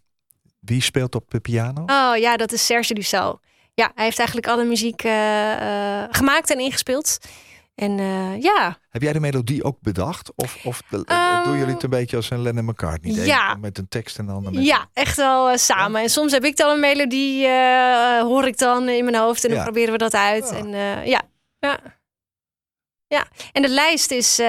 [0.60, 1.82] Wie speelt op de piano?
[1.86, 3.40] Oh ja, dat is Serge Dussel.
[3.74, 7.18] Ja, hij heeft eigenlijk alle muziek eh, eh, gemaakt en ingespeeld.
[7.76, 10.32] En eh, ja, Heb jij de melodie ook bedacht?
[10.36, 13.14] Of, of de- Ehm, doen jullie het een beetje als een Lennon McCartney?
[13.14, 13.56] De ja.
[13.56, 14.66] met een tekst en de ander met...
[14.66, 16.02] ja, echt wel samen.
[16.02, 17.48] En soms heb ik dan een melodie,
[18.22, 20.50] hoor ik dan in mijn hoofd en dan proberen we dat uit.
[20.50, 20.58] Ja.
[20.58, 20.70] En
[21.06, 21.22] ja,
[21.60, 21.80] ja.
[23.08, 24.40] Ja, en de lijst is.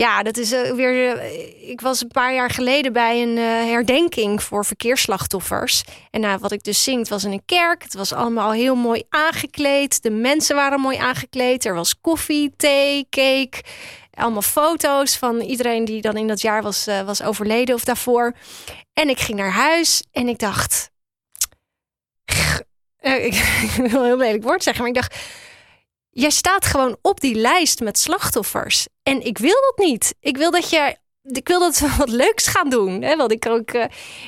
[0.00, 1.16] Ja, dat is eh, weer.
[1.18, 5.84] eh, ik was een paar jaar geleden bij een eh, herdenking voor verkeersslachtoffers.
[6.10, 7.82] En nou, wat ik dus zing, het was in een kerk.
[7.82, 10.02] Het was allemaal heel mooi aangekleed.
[10.02, 11.64] De mensen waren mooi aangekleed.
[11.64, 13.62] Er was koffie, thee, cake.
[14.14, 18.32] Allemaal foto's van iedereen die dan in dat jaar was, was overleden of daarvoor.
[18.92, 20.90] En ik ging naar huis en ik dacht.
[23.02, 23.32] Ik
[23.76, 25.16] wil een heel lelijk woord zeggen, maar ik dacht.
[26.10, 28.86] Jij staat gewoon op die lijst met slachtoffers.
[29.02, 30.14] En ik wil dat niet.
[30.20, 30.96] Ik wil dat je.
[31.22, 33.02] Ik wil dat we wat leuks gaan doen.
[33.02, 33.16] Hè?
[33.16, 33.70] Want ik ook.
[33.70, 33.84] eh,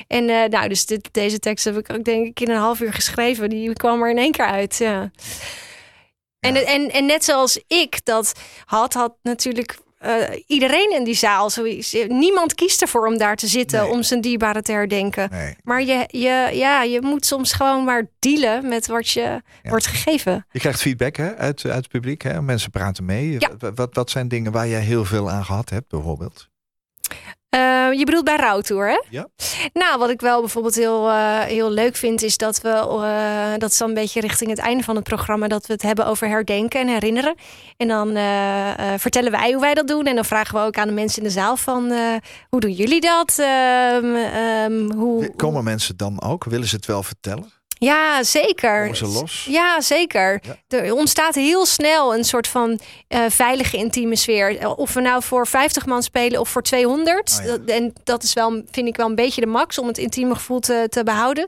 [0.07, 2.79] en eh, nou, dus dit, deze tekst heb ik ook denk ik in een half
[2.79, 3.49] uur geschreven.
[3.49, 4.77] Die kwam er in één keer uit.
[4.77, 5.11] Ja.
[6.39, 8.33] En, en, en net zoals ik dat
[8.65, 11.95] had, had natuurlijk eh, iedereen in die zaal zoiets.
[12.07, 13.91] Niemand kiest ervoor om daar te zitten Nee.
[13.91, 15.29] om zijn dierbaren te herdenken.
[15.31, 15.55] Nee.
[15.63, 20.45] Maar je, je, ja, je moet soms gewoon maar dealen met wat je wordt gegeven.
[20.51, 22.21] Je krijgt feedback hè, uit, uit het publiek.
[22.21, 22.41] Hè?
[22.41, 23.35] Mensen praten mee.
[23.39, 23.49] Ja.
[23.75, 26.51] Wat, wat zijn dingen waar jij heel veel aan gehad hebt, bijvoorbeeld?
[27.53, 27.59] Eh,
[27.99, 29.01] je bedoelt bij Rouwtour, hè?
[29.09, 29.27] Ja.
[29.73, 33.71] Nou, wat ik wel bijvoorbeeld heel, eh, heel leuk vind, is dat we, eh, dat
[33.71, 36.27] is dan een beetje richting het einde van het programma, dat we het hebben over
[36.27, 37.35] herdenken en herinneren.
[37.77, 40.05] En dan eh, vertellen wij hoe wij dat doen.
[40.05, 41.93] En dan vragen we ook aan de mensen in de zaal van,
[42.49, 43.39] hoe doen jullie dat?
[43.39, 46.43] Ehm, ehm, hoe, Komen mensen dan ook?
[46.43, 47.51] Willen ze het wel vertellen?
[47.83, 48.81] Ja, zeker.
[48.81, 49.45] Komen ze los?
[49.49, 50.41] Ja, zeker.
[50.67, 50.77] Ja.
[50.77, 54.75] Er ontstaat heel snel een soort van eh, veilige, intieme sfeer.
[54.75, 57.37] Of we nou voor 50 man spelen of voor 200.
[57.39, 57.51] Oh ja.
[57.57, 60.35] Dat- En dat is wel, vind ik wel een beetje de max om het intieme
[60.35, 61.45] gevoel te, te behouden.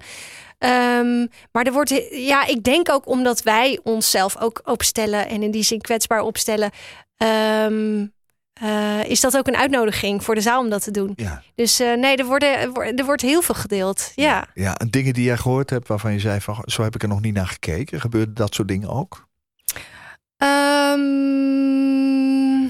[0.58, 5.52] Ehm, maar er wordt, ja, ik denk ook omdat wij onszelf ook opstellen en in
[5.52, 6.72] die zin kwetsbaar opstellen.
[7.18, 8.06] ehm,
[8.62, 11.14] eh, is dat ook een uitnodiging voor de zaal om dat te doen?
[11.16, 11.42] Ja.
[11.56, 12.50] Dus eh, nee, er, worden,
[12.98, 14.12] er wordt- heel veel gedeeld.
[14.16, 14.48] Ja.
[14.54, 14.76] ja.
[14.78, 17.22] En dingen die jij gehoord hebt waarvan je zei van zo heb ik er nog
[17.22, 18.02] niet naar gekeken.
[18.02, 19.28] Gebeurde dat soort dingen ook?
[21.36, 22.66] Ehm,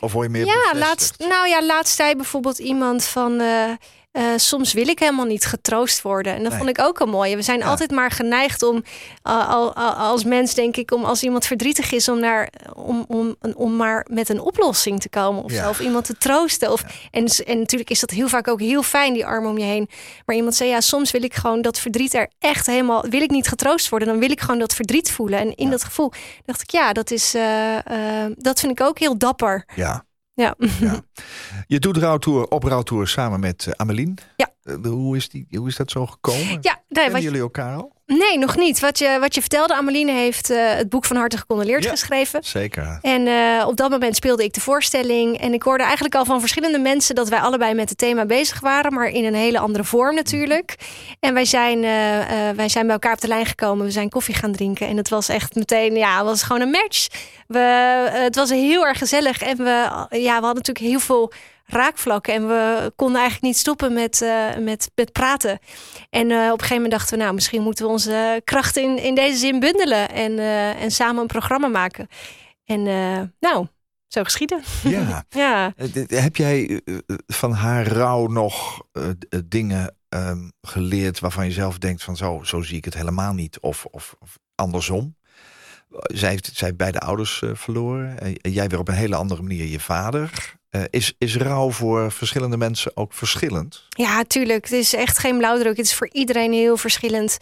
[0.00, 3.40] Of hoor je meer ja, laatst, nou ja, laatst zei bijvoorbeeld iemand van.
[3.40, 3.70] eh,
[4.16, 6.34] eh, soms wil ik helemaal niet getroost worden.
[6.34, 6.58] En dat Nee.
[6.58, 7.36] vond ik ook een mooie.
[7.36, 7.66] We zijn Ja.
[7.66, 11.92] altijd maar geneigd om, uh, al, al- als mens denk ik, om als iemand verdrietig
[11.92, 15.42] is, om, naar, om, om, om maar met een oplossing te komen.
[15.44, 15.68] Of, Ja.
[15.68, 16.72] of iemand te troosten.
[16.72, 19.64] Of, en, en natuurlijk is dat heel vaak ook heel fijn, die arm om je
[19.64, 19.88] heen.
[20.26, 23.04] Maar iemand zei, ja, soms wil ik gewoon dat verdriet er echt helemaal...
[23.08, 25.38] Wil ik niet getroost worden, dan wil ik gewoon dat verdriet voelen.
[25.38, 26.12] En in dat gevoel
[26.44, 27.76] dacht ik, ja, dat, is, eh,
[28.24, 29.64] eh, dat vind ik ook heel dapper.
[29.74, 30.04] Ja.
[30.36, 30.54] Ja.
[30.80, 31.00] ja.
[31.74, 34.18] Je doet rouwtour op rouwtour samen met uh, Amelien.
[34.36, 34.50] Ja.
[34.66, 36.58] Uh, hoe, is die, hoe is dat zo gekomen?
[36.60, 37.94] Ja, nee, wat, jullie elkaar al?
[38.06, 38.80] Nee, nog niet.
[38.80, 41.90] Wat je, wat je vertelde, Ameline heeft eh, het boek van harte gecondoleerd Ja.
[41.90, 42.44] geschreven.
[42.44, 42.98] Zeker.
[43.02, 45.40] En eh, op dat moment speelde ik de voorstelling.
[45.40, 48.60] En ik hoorde eigenlijk al van verschillende mensen dat wij allebei met het thema bezig
[48.60, 50.74] waren, maar in een hele andere vorm natuurlijk.
[51.20, 53.84] En wij zijn, eh, eh, wij zijn bij elkaar op de lijn gekomen.
[53.84, 54.86] We zijn koffie gaan drinken.
[54.88, 57.06] En het was echt meteen, ja, het was gewoon een match.
[57.46, 57.58] We,
[58.12, 59.42] eh, het was heel erg gezellig.
[59.42, 61.32] En we, ja, we hadden natuurlijk heel veel
[61.66, 62.34] raakvlakken.
[62.34, 65.58] En we konden eigenlijk niet stoppen met, eh, met, met praten.
[66.10, 68.98] En eh, op een gegeven moment dachten we, nou, misschien moeten we onze krachten in,
[69.02, 70.10] in deze zin bundelen.
[70.10, 72.08] En, eh, en samen een programma maken.
[72.64, 72.82] En
[73.40, 73.66] nou,
[74.06, 74.62] zo geschieden.
[74.82, 75.24] Ja.
[75.28, 75.72] Ja.
[76.06, 76.80] Heb jij
[77.26, 78.82] van haar rouw nog
[79.44, 83.60] dingen ehm, geleerd waarvan je zelf denkt van zo, zo zie ik het helemaal niet
[83.60, 85.16] of, of, of andersom?
[85.90, 88.36] Zij heeft, zij heeft beide ouders verloren.
[88.40, 90.55] Jij weer op een hele andere manier je vader.
[90.70, 93.84] Eh, is, is rouw voor verschillende mensen ook verschillend?
[93.88, 94.64] Ja, tuurlijk.
[94.64, 95.76] Het is echt geen blauwdruk.
[95.76, 97.38] Het is voor iedereen heel verschillend.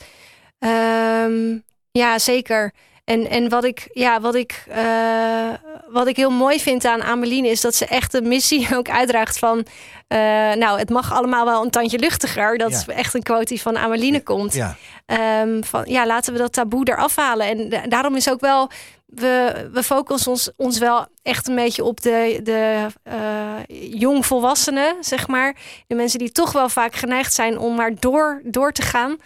[0.58, 1.58] Ehm,
[1.90, 2.72] ja, zeker.
[3.04, 5.48] En, en wat, ik, ja, wat, ik, eh,
[5.88, 9.38] wat ik heel mooi vind aan Ameline is dat ze echt de missie ook uitdraagt
[9.38, 9.66] van...
[10.08, 10.18] eh,
[10.52, 12.58] nou, het mag allemaal wel een tandje luchtiger.
[12.58, 12.76] Dat Ja.
[12.76, 14.54] is echt een quote die van Ameline komt.
[14.54, 14.76] Ja,
[15.06, 17.46] Ehm, van ja, laten we dat taboe eraf halen.
[17.46, 18.70] En da- daarom is ook wel,
[19.06, 23.52] we, we focussen ons, ons wel echt een beetje op de, de eh,
[24.00, 25.56] jongvolwassenen, zeg maar.
[25.86, 29.16] De mensen die toch wel vaak geneigd zijn om maar door, door te gaan.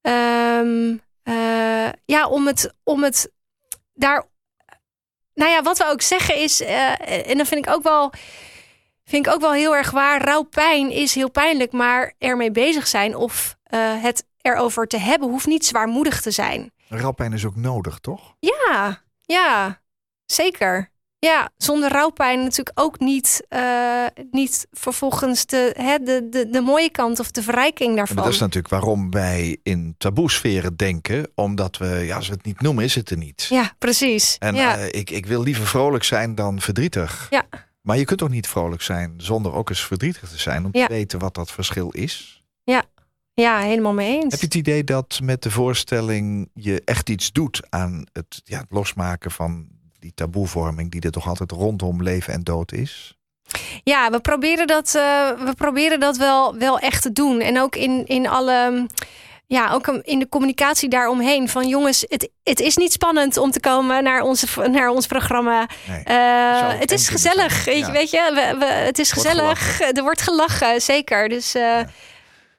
[0.00, 3.32] Ehm, eh, ja, om het, om het
[3.94, 4.24] daar.
[5.34, 8.12] Nou ja, wat we ook zeggen is, eh, en dan vind ik ook wel.
[9.04, 10.22] Vind ik ook wel heel erg waar.
[10.22, 15.28] Rauw pijn is heel pijnlijk, maar ermee bezig zijn of eh, het erover te hebben,
[15.28, 16.72] hoeft niet zwaarmoedig te zijn.
[16.88, 18.36] rouwpijn is ook nodig, toch?
[18.38, 19.80] Ja, ja,
[20.26, 20.91] zeker.
[21.26, 26.90] Ja, zonder rouwpijn natuurlijk ook niet, eh, niet vervolgens de, hè, de, de, de mooie
[26.90, 28.16] kant of de verrijking daarvan.
[28.16, 31.30] dat is natuurlijk waarom wij in taboesferen denken.
[31.34, 33.46] Omdat we, ja, als we het niet noemen, is het er niet.
[33.50, 34.36] Ja, precies.
[34.38, 34.76] En ja.
[34.78, 37.26] eh, ik, ik wil liever vrolijk zijn dan verdrietig.
[37.30, 37.44] Ja.
[37.80, 40.64] Maar je kunt toch niet vrolijk zijn zonder ook eens verdrietig te zijn.
[40.64, 40.86] Om Ja.
[40.86, 42.42] te weten wat dat verschil is.
[43.34, 44.30] ja, helemaal mee eens.
[44.32, 48.58] Heb je het idee dat met de voorstelling je echt iets doet aan het, ja,
[48.58, 49.66] het losmaken van
[50.02, 53.16] die taboevorming die er toch altijd rondom leven en dood is?
[53.84, 57.40] Ja, we proberen dat, eh, we proberen dat wel, wel echt te doen.
[57.40, 58.86] En ook in, in alle.
[59.46, 61.48] Ja, ook in de communicatie daaromheen.
[61.48, 65.68] Van jongens, het, het is niet spannend om te komen naar, onze, naar ons programma.
[65.88, 66.02] Nee.
[66.04, 67.64] Eh, het is gezellig.
[67.64, 67.86] Weet, ja.
[67.86, 69.80] je, weet je, we, we, het is Wordt gezellig.
[69.80, 71.28] Er wordt gelachen, zeker.
[71.28, 71.80] Dus eh,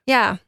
[0.04, 0.40] ja.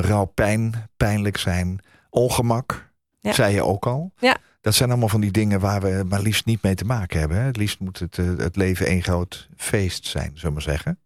[0.00, 1.78] Rouw, pijn, pijnlijk zijn,
[2.10, 3.32] ongemak, Ja.
[3.32, 4.12] zei je ook al.
[4.18, 4.36] Ja.
[4.64, 7.38] Dat zijn allemaal van die dingen waar we maar liefst niet mee te maken hebben.
[7.38, 7.44] Hè?
[7.44, 10.98] Het liefst moet het, eh, het leven één groot feest zijn, zullen we maar zeggen.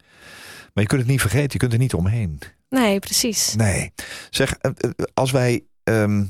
[0.72, 2.38] Maar je kunt het niet vergeten, je kunt er niet omheen.
[2.68, 3.54] Nee, precies.
[3.54, 3.92] Nee.
[4.30, 6.24] Zeg, eh, eh, als wij ehm,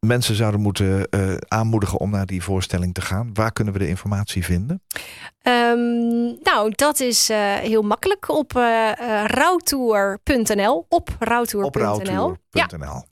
[0.00, 3.88] mensen zouden moeten eh, aanmoedigen om naar die voorstelling te gaan, waar kunnen we de
[3.88, 4.82] informatie vinden?
[5.42, 10.86] Ehm, nou, dat is eh, heel makkelijk op eh eh, rouwtour.nl.
[10.88, 12.36] Op rouwtour.nl.
[12.50, 13.04] Ja, Oprouwtour.nl.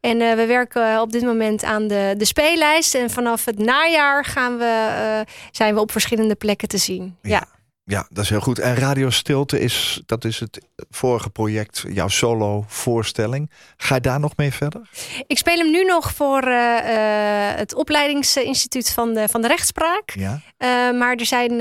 [0.00, 2.94] en we werken op dit moment aan de, de speellijst.
[2.94, 7.16] En vanaf het najaar gaan we, zijn we op verschillende plekken te zien.
[7.22, 7.30] Ja.
[7.30, 7.46] Ja,
[7.84, 8.58] dat is heel goed.
[8.58, 13.50] En Radio Stilte is, dat is het vorige project, jouw solo voorstelling.
[13.76, 14.88] Ga je daar nog mee verder?
[15.26, 16.78] Ik speel hem nu nog voor eh,
[17.50, 20.10] eh, het opleidingsinstituut van de, van de rechtspraak.
[20.10, 20.40] Ja.
[20.56, 20.68] Eh,
[20.98, 21.56] maar er zijn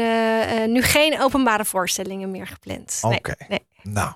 [0.71, 2.99] nu geen openbare voorstellingen meer gepland.
[3.01, 3.33] Oké.
[3.47, 3.65] nee.
[3.83, 4.13] Nou,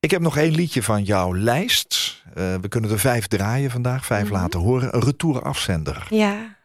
[0.00, 2.22] ik heb nog één liedje van jouw lijst.
[2.34, 4.32] We kunnen er vijf draaien vandaag, vijf Mhm.
[4.32, 4.94] laten horen.
[4.94, 6.06] Een retour afzender.
[6.10, 6.58] Ja.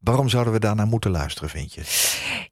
[0.00, 1.82] Waarom zouden we daarnaar moeten luisteren, vind je?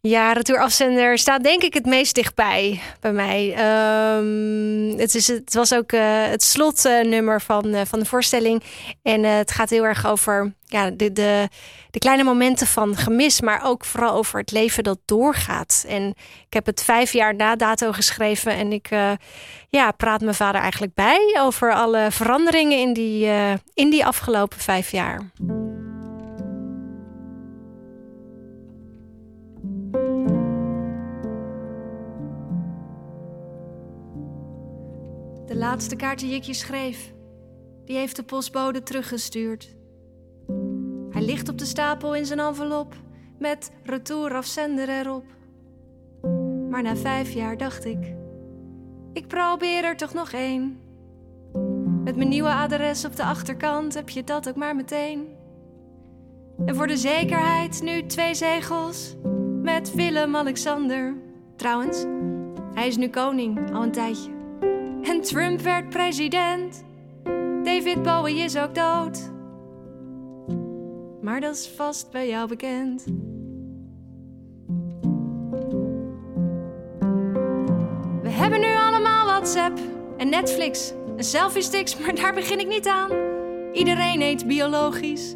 [0.00, 3.54] Ja, retourafzender staat denk ik het meest dichtbij bij mij.
[3.54, 8.62] Ehm, het, is, het was ook eh, het slotnummer van, eh, van de voorstelling.
[9.02, 11.48] En eh, het gaat heel erg over ja, de, de,
[11.90, 15.84] de kleine momenten van gemis, maar ook vooral over het leven dat doorgaat.
[15.88, 16.08] En
[16.46, 18.88] ik heb het vijf jaar na dato geschreven en ik
[19.68, 23.30] ja, praat mijn vader eigenlijk bij over alle veranderingen in die,
[23.74, 25.30] in die afgelopen vijf jaar.
[35.58, 37.12] Laatste kaart die ik je schreef,
[37.84, 39.76] die heeft de postbode teruggestuurd.
[41.10, 42.94] Hij ligt op de stapel in zijn envelop
[43.38, 45.24] met retour afzender erop.
[46.70, 48.14] Maar na vijf jaar dacht ik,
[49.12, 50.80] ik probeer er toch nog één.
[52.04, 55.26] Met mijn nieuwe adres op de achterkant heb je dat ook maar meteen.
[56.66, 59.16] En voor de zekerheid nu twee zegels
[59.62, 61.14] met Willem-Alexander.
[61.56, 62.04] Trouwens,
[62.74, 64.37] hij is nu koning al een tijdje.
[65.02, 66.84] En Trump werd president.
[67.64, 69.30] David Bowie is ook dood.
[71.22, 73.04] Maar dat is vast bij jou bekend.
[78.22, 79.78] We hebben nu allemaal WhatsApp
[80.16, 83.10] en Netflix en selfie sticks, maar daar begin ik niet aan.
[83.72, 85.34] Iedereen eet biologisch.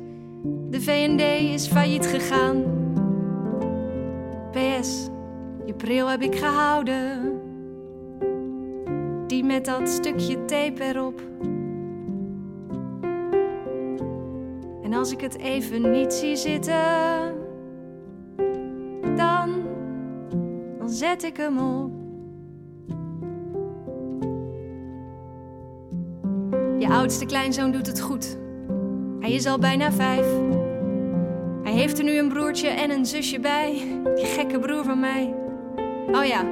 [0.71, 1.21] De VND
[1.55, 2.65] is failliet gegaan.
[4.51, 5.09] PS,
[5.65, 7.32] je bril heb ik gehouden.
[9.43, 11.21] Met dat stukje tape erop.
[14.83, 17.35] En als ik het even niet zie zitten,
[19.17, 19.51] dan,
[20.79, 21.91] dan zet ik hem op.
[26.79, 28.39] Je oudste kleinzoon doet het goed.
[29.21, 30.27] Hij is al bijna vijf.
[31.63, 33.83] Hij heeft er nu een broertje en een zusje bij.
[34.15, 35.35] Die gekke broer van mij.
[36.13, 36.43] Oh ja,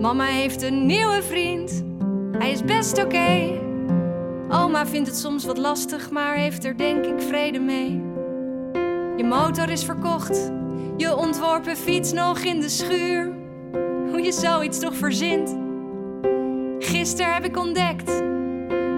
[0.00, 1.91] mama heeft een nieuwe vriend.
[2.38, 3.60] Hij is best oké.
[4.48, 8.02] Oma vindt het soms wat lastig, maar heeft er denk ik vrede mee.
[9.16, 10.52] Je motor is verkocht.
[10.96, 13.32] Je ontworpen fiets nog in de schuur.
[14.10, 15.56] Hoe je zoiets toch verzint.
[16.78, 18.22] Gisteren heb ik ontdekt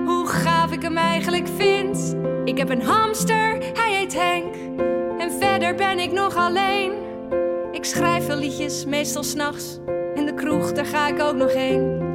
[0.04, 2.16] hoe gaaf ik hem eigenlijk vind.
[2.44, 4.54] Ik heb een hamster, hij heet Henk.
[5.18, 6.92] En verder ben ik nog alleen.
[7.72, 9.78] Ik schrijf veel liedjes, meestal s'nachts.
[10.14, 12.13] In de kroeg, daar ga ik ook nog heen.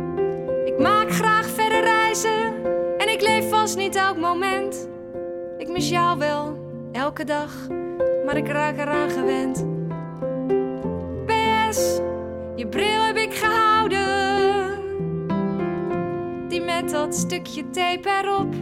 [0.79, 2.53] Maak graag verder reizen.
[2.97, 4.89] En ik leef vast niet elk moment.
[5.57, 6.57] Ik mis jou wel,
[6.91, 7.67] elke dag.
[8.25, 9.65] Maar ik raak eraan gewend.
[11.25, 11.99] PS,
[12.55, 14.77] je bril heb ik gehouden
[16.47, 18.53] die met dat stukje tape erop.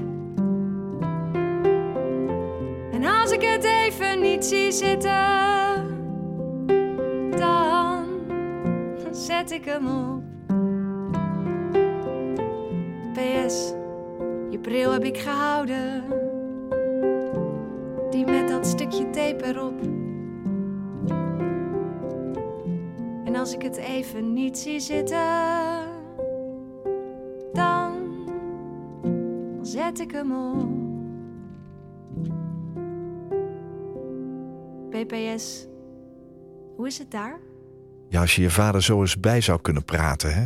[2.92, 5.96] En als ik het even niet zie zitten,
[7.38, 8.06] dan
[9.12, 10.27] zet ik hem op.
[13.18, 13.74] PS,
[14.50, 16.04] je bril heb ik gehouden,
[18.10, 19.82] die met dat stukje tape erop.
[23.26, 25.86] En als ik het even niet zie zitten
[27.54, 27.94] dan
[29.62, 30.76] zet ik hem op.
[34.90, 35.68] PPS,
[36.76, 37.40] hoe is het daar?
[38.10, 40.46] Ja, als je je vader zo eens bij zou kunnen praten, hè?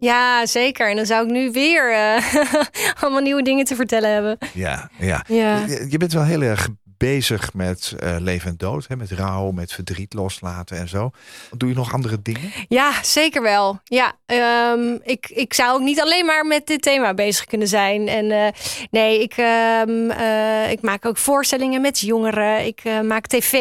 [0.00, 0.90] Ja, zeker.
[0.90, 2.34] En dan zou ik nu weer eh,
[3.00, 4.38] allemaal nieuwe dingen te vertellen hebben.
[4.54, 5.24] Ja, ja.
[5.28, 5.64] Ja.
[5.66, 6.68] Je, je bent wel heel erg
[7.04, 8.96] bezig met eh, leven en dood, hè?
[8.96, 11.10] met rouw, met verdriet loslaten en zo.
[11.56, 12.52] Doe je nog andere dingen?
[12.68, 13.80] Ja, zeker wel.
[13.84, 18.08] Ja, ehm, ik, ik zou ook niet alleen maar met dit thema bezig kunnen zijn.
[18.08, 18.52] En eh,
[18.90, 22.66] nee, ik, ehm, eh, ik maak ook voorstellingen met jongeren.
[22.66, 23.52] Ik maak tv.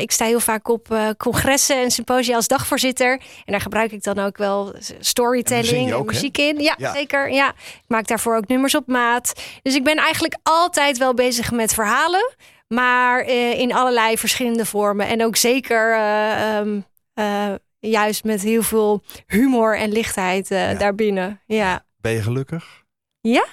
[0.00, 3.12] Ik sta heel vaak op congressen en symposia als dagvoorzitter.
[3.44, 6.60] En daar gebruik ik dan ook wel storytelling en ook, muziek in.
[6.60, 6.92] Ja, Ja.
[6.92, 7.32] zeker.
[7.32, 7.48] Ja.
[7.48, 9.32] Ik maak daarvoor ook nummers op maat.
[9.62, 12.34] Dus ik ben eigenlijk altijd wel bezig met verhalen.
[12.68, 15.06] Maar eh, in allerlei verschillende vormen.
[15.06, 16.80] En ook zeker eh, ehm,
[17.14, 20.74] eh, juist met heel veel humor en lichtheid Ja.
[20.74, 21.40] daarbinnen.
[21.46, 21.84] Ja.
[22.00, 22.84] Ben je gelukkig?
[23.20, 23.46] Ja.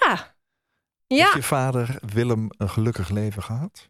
[1.07, 1.23] Ja.
[1.23, 3.89] Heeft je vader Willem een gelukkig leven gehad?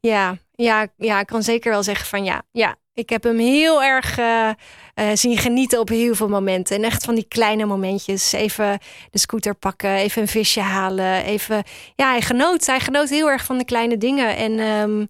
[0.00, 2.42] Ja, ja, ja, ik kan zeker wel zeggen van ja.
[2.50, 4.48] Ja, ik heb hem heel erg eh,
[4.94, 6.76] eh, zien genieten op heel veel momenten.
[6.76, 8.32] En echt van die kleine momentjes.
[8.32, 8.78] Even
[9.10, 11.24] de scooter pakken, even een visje halen.
[11.24, 11.62] Even,
[11.94, 12.66] ja, hij genoot.
[12.66, 14.36] Hij genoot heel erg van de kleine dingen.
[14.36, 15.06] En ehm,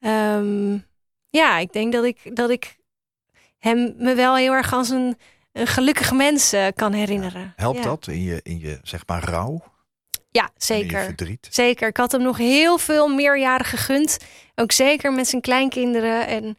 [0.00, 0.78] ehm,
[1.30, 2.76] ja, ik denk dat ik, dat ik
[3.58, 5.16] hem me wel heel erg als een,
[5.52, 7.52] een gelukkig mens eh, kan herinneren.
[7.56, 7.84] Helpt ja.
[7.84, 9.62] dat in je, in je zeg maar rouw?
[10.30, 11.04] Ja, zeker.
[11.04, 11.48] verdriet?
[11.50, 11.88] Zeker.
[11.88, 14.18] Ik had hem nog heel veel meerjaren gegund.
[14.54, 16.26] Ook zeker met zijn kleinkinderen.
[16.26, 16.56] En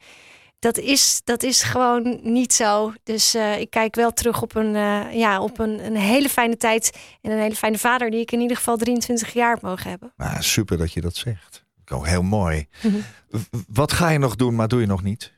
[0.62, 2.94] dat is, dat is gewoon niet zo.
[3.04, 6.58] Dus eh, ik kijk wel terug op, een, eh, ja, op een, een hele fijne
[6.58, 7.00] tijd.
[7.22, 10.14] En een hele fijne vader die ik in ieder geval 23 jaar heb mogen hebben.
[10.18, 11.66] Nou, super dat je dat zegt.
[11.92, 12.68] Ook heel mooi.
[12.82, 12.96] Mhm.
[13.68, 15.34] Wat ga je nog doen, maar doe je nog niet?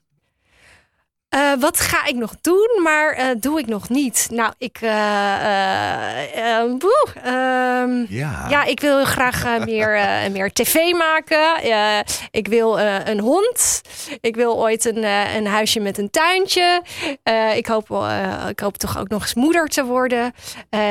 [1.33, 4.27] Eh, wat ga ik nog doen, maar eh, doe ik nog niet?
[4.31, 4.77] Nou, ik...
[4.81, 4.89] eh,
[5.35, 8.45] eh, eh, boe, ehm, Ja.
[8.49, 9.89] Ja, ik wil heel graag meer,
[10.31, 11.45] meer tv maken.
[12.31, 13.81] Ik wil een hond.
[14.21, 15.03] Ik wil ooit een,
[15.35, 16.81] een huisje met een tuintje.
[17.55, 18.07] Ik, hoop,
[18.49, 20.33] ik hoop toch ook nog eens moeder te worden.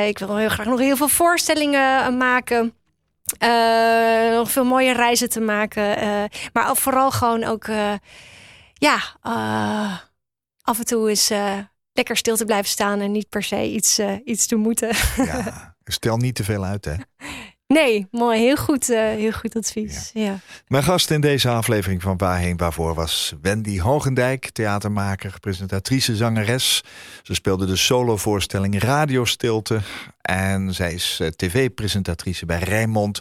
[0.06, 2.74] Ik wil heel graag nog heel veel voorstellingen maken.
[4.34, 5.96] Nog veel mooie reizen te maken.
[5.96, 6.22] Eh,
[6.52, 7.66] maar vooral gewoon ook...
[8.74, 8.98] ja,
[10.62, 11.58] af en toe is eh,
[11.92, 13.00] lekker stil te blijven staan...
[13.00, 14.90] en niet per se iets, eh, iets te moeten.
[15.16, 15.70] ja.
[15.84, 16.94] Stel niet te veel uit, hè?
[17.66, 18.40] Nee, mooi.
[18.40, 20.10] Heel goed, eh, heel goed advies.
[20.14, 20.38] Ja.
[20.66, 26.82] Mijn gast in deze aflevering van Waarheen Waarvoor was Wendy Hogendijk, theatermaker, presentatrice, zangeres.
[27.22, 29.80] Ze speelde de solovoorstelling Radiostilte
[30.20, 33.20] en zij is tv-presentatrice bij Rijnmond.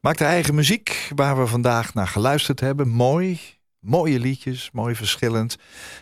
[0.00, 2.88] Maakt haar eigen muziek, waar we vandaag naar geluisterd hebben.
[2.88, 3.40] Mooi,
[3.82, 5.56] mooie liedjes, mooi verschillend.